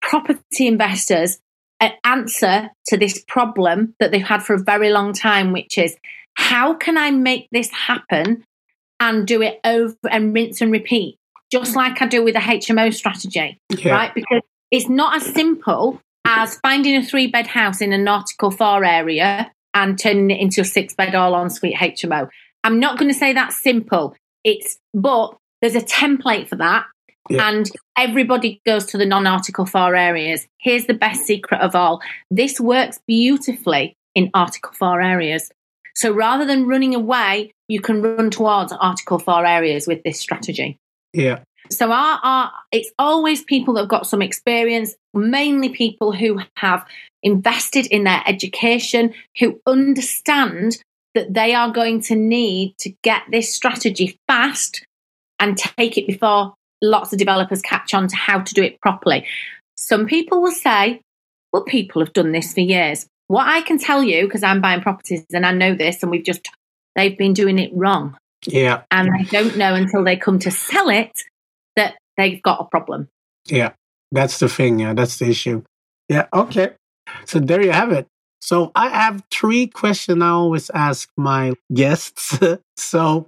[0.00, 1.38] property investors
[1.80, 5.96] an answer to this problem that they've had for a very long time, which is
[6.34, 8.44] how can I make this happen
[8.98, 11.16] and do it over and rinse and repeat,
[11.50, 13.92] just like I do with a HMO strategy, yeah.
[13.92, 14.14] right?
[14.14, 18.84] Because it's not as simple as finding a three bed house in an Article 4
[18.84, 22.28] area and turning it into a six bed all ensuite HMO.
[22.64, 24.14] I'm not going to say that's simple.
[24.44, 26.86] It's, but there's a template for that.
[27.28, 27.48] Yeah.
[27.48, 30.46] And everybody goes to the non Article 4 areas.
[30.58, 32.00] Here's the best secret of all
[32.30, 35.50] this works beautifully in Article 4 areas.
[35.94, 40.76] So rather than running away, you can run towards Article 4 areas with this strategy.
[41.12, 41.40] Yeah.
[41.70, 46.84] So our, our it's always people that have got some experience, mainly people who have
[47.22, 50.82] invested in their education, who understand
[51.14, 54.84] that they are going to need to get this strategy fast
[55.38, 59.26] and take it before lots of developers catch on to how to do it properly.
[59.76, 61.00] Some people will say,
[61.52, 63.06] well, people have done this for years.
[63.26, 66.24] What I can tell you, because I'm buying properties and I know this, and we've
[66.24, 66.48] just,
[66.96, 68.16] they've been doing it wrong.
[68.46, 68.82] Yeah.
[68.90, 71.12] And they don't know until they come to sell it
[71.76, 73.08] that they've got a problem.
[73.46, 73.72] Yeah.
[74.12, 74.80] That's the thing.
[74.80, 75.62] Yeah, that's the issue.
[76.08, 76.26] Yeah.
[76.32, 76.70] Okay.
[77.24, 78.06] So there you have it.
[78.40, 82.38] So I have three questions I always ask my guests.
[82.76, 83.26] so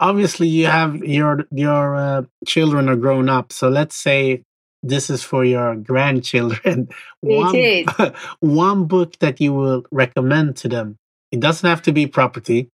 [0.00, 3.52] obviously you have your your uh, children are grown up.
[3.52, 4.42] So let's say
[4.82, 6.88] this is for your grandchildren.
[7.20, 8.12] One, it is.
[8.40, 10.96] one book that you will recommend to them.
[11.30, 12.68] It doesn't have to be property.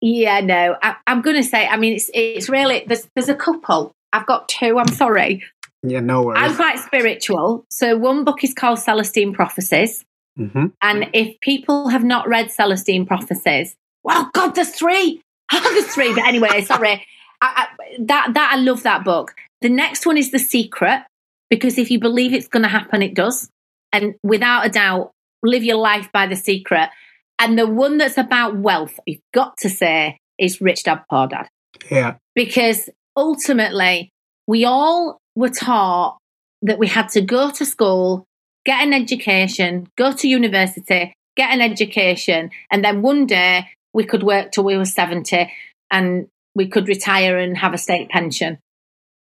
[0.00, 0.76] Yeah, no.
[0.82, 1.66] I, am going to say.
[1.66, 3.92] I mean, it's it's really there's there's a couple.
[4.12, 4.78] I've got two.
[4.78, 5.42] I'm sorry.
[5.82, 6.42] Yeah, no worries.
[6.42, 7.64] I'm quite spiritual.
[7.70, 10.04] So one book is called Celestine Prophecies.
[10.38, 10.66] Mm-hmm.
[10.82, 15.22] And if people have not read Celestine Prophecies, well, God, there's three.
[15.52, 16.14] there's three.
[16.14, 17.06] But anyway, sorry.
[17.40, 19.34] I, I, that that I love that book.
[19.60, 21.04] The next one is The Secret
[21.50, 23.48] because if you believe it's going to happen, it does.
[23.92, 25.12] And without a doubt,
[25.42, 26.90] live your life by the secret.
[27.38, 31.48] And the one that's about wealth, you've got to say, is Rich Dad Poor Dad.
[31.90, 32.16] Yeah.
[32.34, 34.10] Because ultimately,
[34.46, 36.18] we all were taught
[36.62, 38.24] that we had to go to school,
[38.64, 44.22] get an education, go to university, get an education, and then one day we could
[44.22, 45.50] work till we were 70
[45.90, 48.58] and we could retire and have a state pension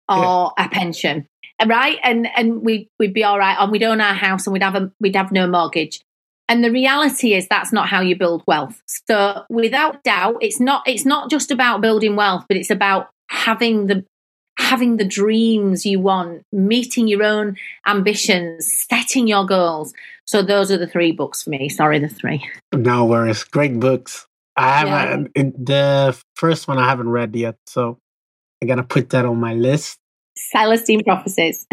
[0.09, 0.65] or yeah.
[0.65, 1.27] a pension
[1.65, 1.99] right?
[2.03, 4.75] And and we we'd be all right, and we'd own our house, and we'd have
[4.75, 6.01] a we'd have no mortgage.
[6.49, 8.81] And the reality is that's not how you build wealth.
[9.07, 13.87] So without doubt, it's not it's not just about building wealth, but it's about having
[13.87, 14.05] the
[14.57, 19.93] having the dreams you want, meeting your own ambitions, setting your goals.
[20.25, 21.69] So those are the three books for me.
[21.69, 22.47] Sorry, the three.
[22.73, 23.43] No worries.
[23.43, 24.27] Great books.
[24.55, 25.43] I haven't yeah.
[25.57, 27.97] the first one I haven't read yet, so
[28.61, 29.97] I gotta put that on my list.
[30.37, 31.65] Celestine prophecies.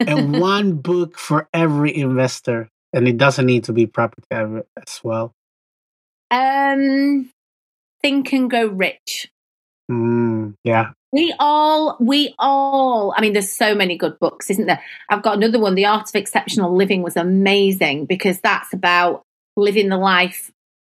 [0.00, 5.32] and one book for every investor, and it doesn't need to be property as well.
[6.30, 7.30] Um,
[8.02, 9.28] Think and Grow Rich.
[9.90, 10.92] Mm, yeah.
[11.12, 14.82] We all, we all, I mean, there's so many good books, isn't there?
[15.08, 19.22] I've got another one, The Art of Exceptional Living was amazing because that's about
[19.56, 20.50] living the life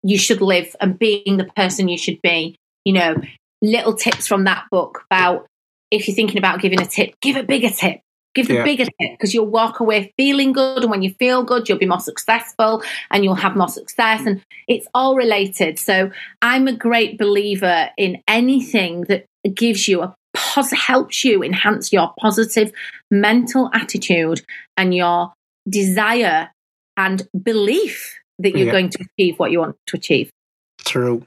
[0.03, 2.55] you should live and being the person you should be.
[2.85, 3.15] You know,
[3.61, 5.45] little tips from that book about
[5.91, 8.01] if you're thinking about giving a tip, give a bigger tip.
[8.35, 8.63] Give the yeah.
[8.63, 10.83] bigger tip because you'll walk away feeling good.
[10.83, 14.27] And when you feel good, you'll be more successful and you'll have more success.
[14.27, 15.79] And it's all related.
[15.79, 19.25] So I'm a great believer in anything that
[19.55, 22.71] gives you a pos- helps you enhance your positive
[23.11, 24.41] mental attitude
[24.75, 25.33] and your
[25.69, 26.49] desire
[26.95, 28.71] and belief that you're yeah.
[28.71, 30.31] going to achieve what you want to achieve.
[30.79, 31.25] True.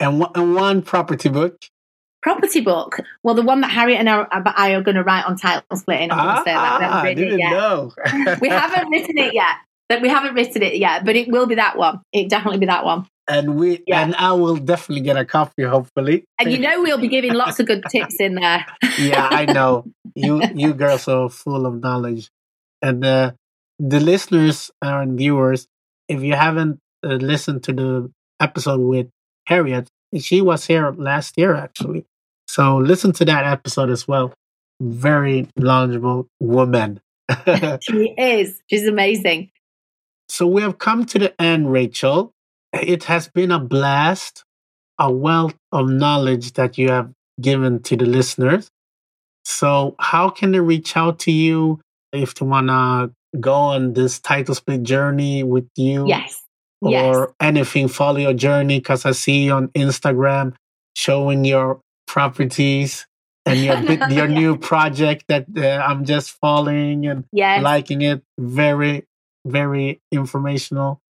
[0.00, 1.56] And, and one property book
[2.22, 3.00] property book.
[3.22, 6.10] Well, the one that Harriet and I are going to write on title splitting.
[6.10, 6.80] I'm going to say that.
[6.82, 7.92] Ah, I didn't know.
[8.40, 9.56] we haven't written it yet.
[9.88, 12.00] But we haven't written it yet, but it will be that one.
[12.12, 13.06] It definitely be that one.
[13.32, 14.02] And we yeah.
[14.02, 16.24] and I will definitely get a copy, hopefully.
[16.38, 18.66] And you know we'll be giving lots of good tips in there.
[18.98, 19.84] yeah, I know.
[20.14, 22.30] You you girls are full of knowledge.
[22.82, 23.32] And uh,
[23.78, 25.66] the listeners and viewers,
[26.08, 29.08] if you haven't uh, listened to the episode with
[29.46, 32.04] Harriet, she was here last year actually
[32.52, 34.34] so listen to that episode as well.
[34.78, 37.00] Very knowledgeable woman.
[37.80, 38.60] she is.
[38.68, 39.50] She's amazing.
[40.28, 42.34] So we have come to the end, Rachel.
[42.72, 44.44] It has been a blast,
[44.98, 48.70] a wealth of knowledge that you have given to the listeners.
[49.44, 51.80] So, how can they reach out to you
[52.12, 56.06] if they want to go on this title split journey with you?
[56.06, 56.42] Yes.
[56.80, 57.28] Or yes.
[57.40, 60.54] anything, follow your journey because I see you on Instagram
[60.96, 63.06] showing your properties
[63.46, 67.62] and your your new project that uh, I'm just following and yes.
[67.62, 68.22] liking it.
[68.38, 69.04] Very
[69.46, 71.00] very informational.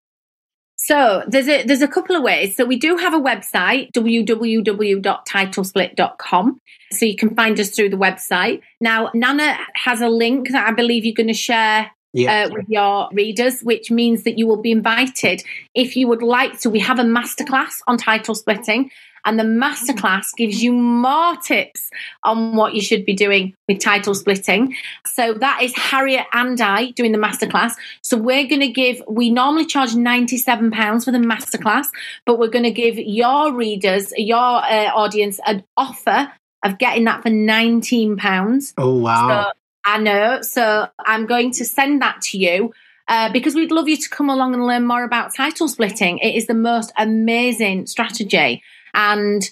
[0.84, 2.56] So there's a there's a couple of ways.
[2.56, 6.60] So we do have a website www.titlesplit.com.
[6.90, 8.62] So you can find us through the website.
[8.80, 11.92] Now Nana has a link that I believe you're going to share
[12.28, 15.42] uh, with your readers, which means that you will be invited
[15.74, 16.70] if you would like to.
[16.70, 18.90] We have a masterclass on title splitting,
[19.24, 21.90] and the masterclass gives you more tips
[22.24, 24.74] on what you should be doing with title splitting.
[25.06, 27.72] So that is Harriet and I doing the masterclass.
[28.02, 31.86] So we're going to give, we normally charge £97 for the masterclass,
[32.26, 36.32] but we're going to give your readers, your uh, audience, an offer
[36.64, 38.74] of getting that for £19.
[38.78, 39.44] Oh, wow.
[39.44, 40.42] So, I know.
[40.42, 42.72] So I'm going to send that to you.
[43.08, 46.18] Uh, because we'd love you to come along and learn more about title splitting.
[46.18, 48.62] It is the most amazing strategy.
[48.94, 49.42] And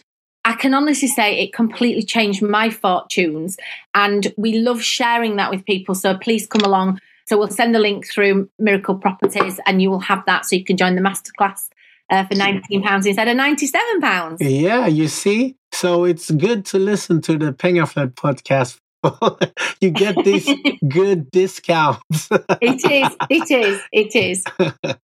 [0.44, 3.56] I can honestly say it completely changed my fortunes.
[3.94, 5.94] And we love sharing that with people.
[5.94, 7.00] So please come along.
[7.26, 10.64] So we'll send the link through Miracle Properties and you will have that so you
[10.64, 11.68] can join the masterclass.
[12.08, 14.38] Uh, for £19 instead of £97.
[14.40, 15.54] Yeah, you see?
[15.70, 18.80] So it's good to listen to the Pengaflödet podcast
[19.80, 20.48] you get these
[20.88, 22.28] good discounts.
[22.60, 23.16] it is.
[23.28, 23.82] It is.
[23.92, 24.42] It is.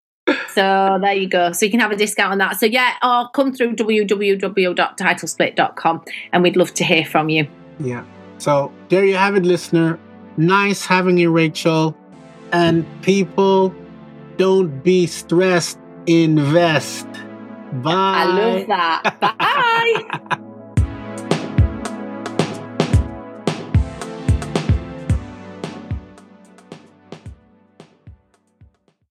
[0.52, 1.52] So there you go.
[1.52, 2.58] So you can have a discount on that.
[2.58, 7.46] So yeah, or come through www.titlesplit.com and we'd love to hear from you.
[7.78, 8.04] Yeah.
[8.38, 10.00] So there you have it, listener.
[10.36, 11.96] Nice having you, Rachel.
[12.52, 13.72] And people,
[14.36, 17.06] don't be stressed, invest.
[17.72, 17.92] Bye.
[17.92, 19.20] I love that.
[19.20, 20.38] Bye.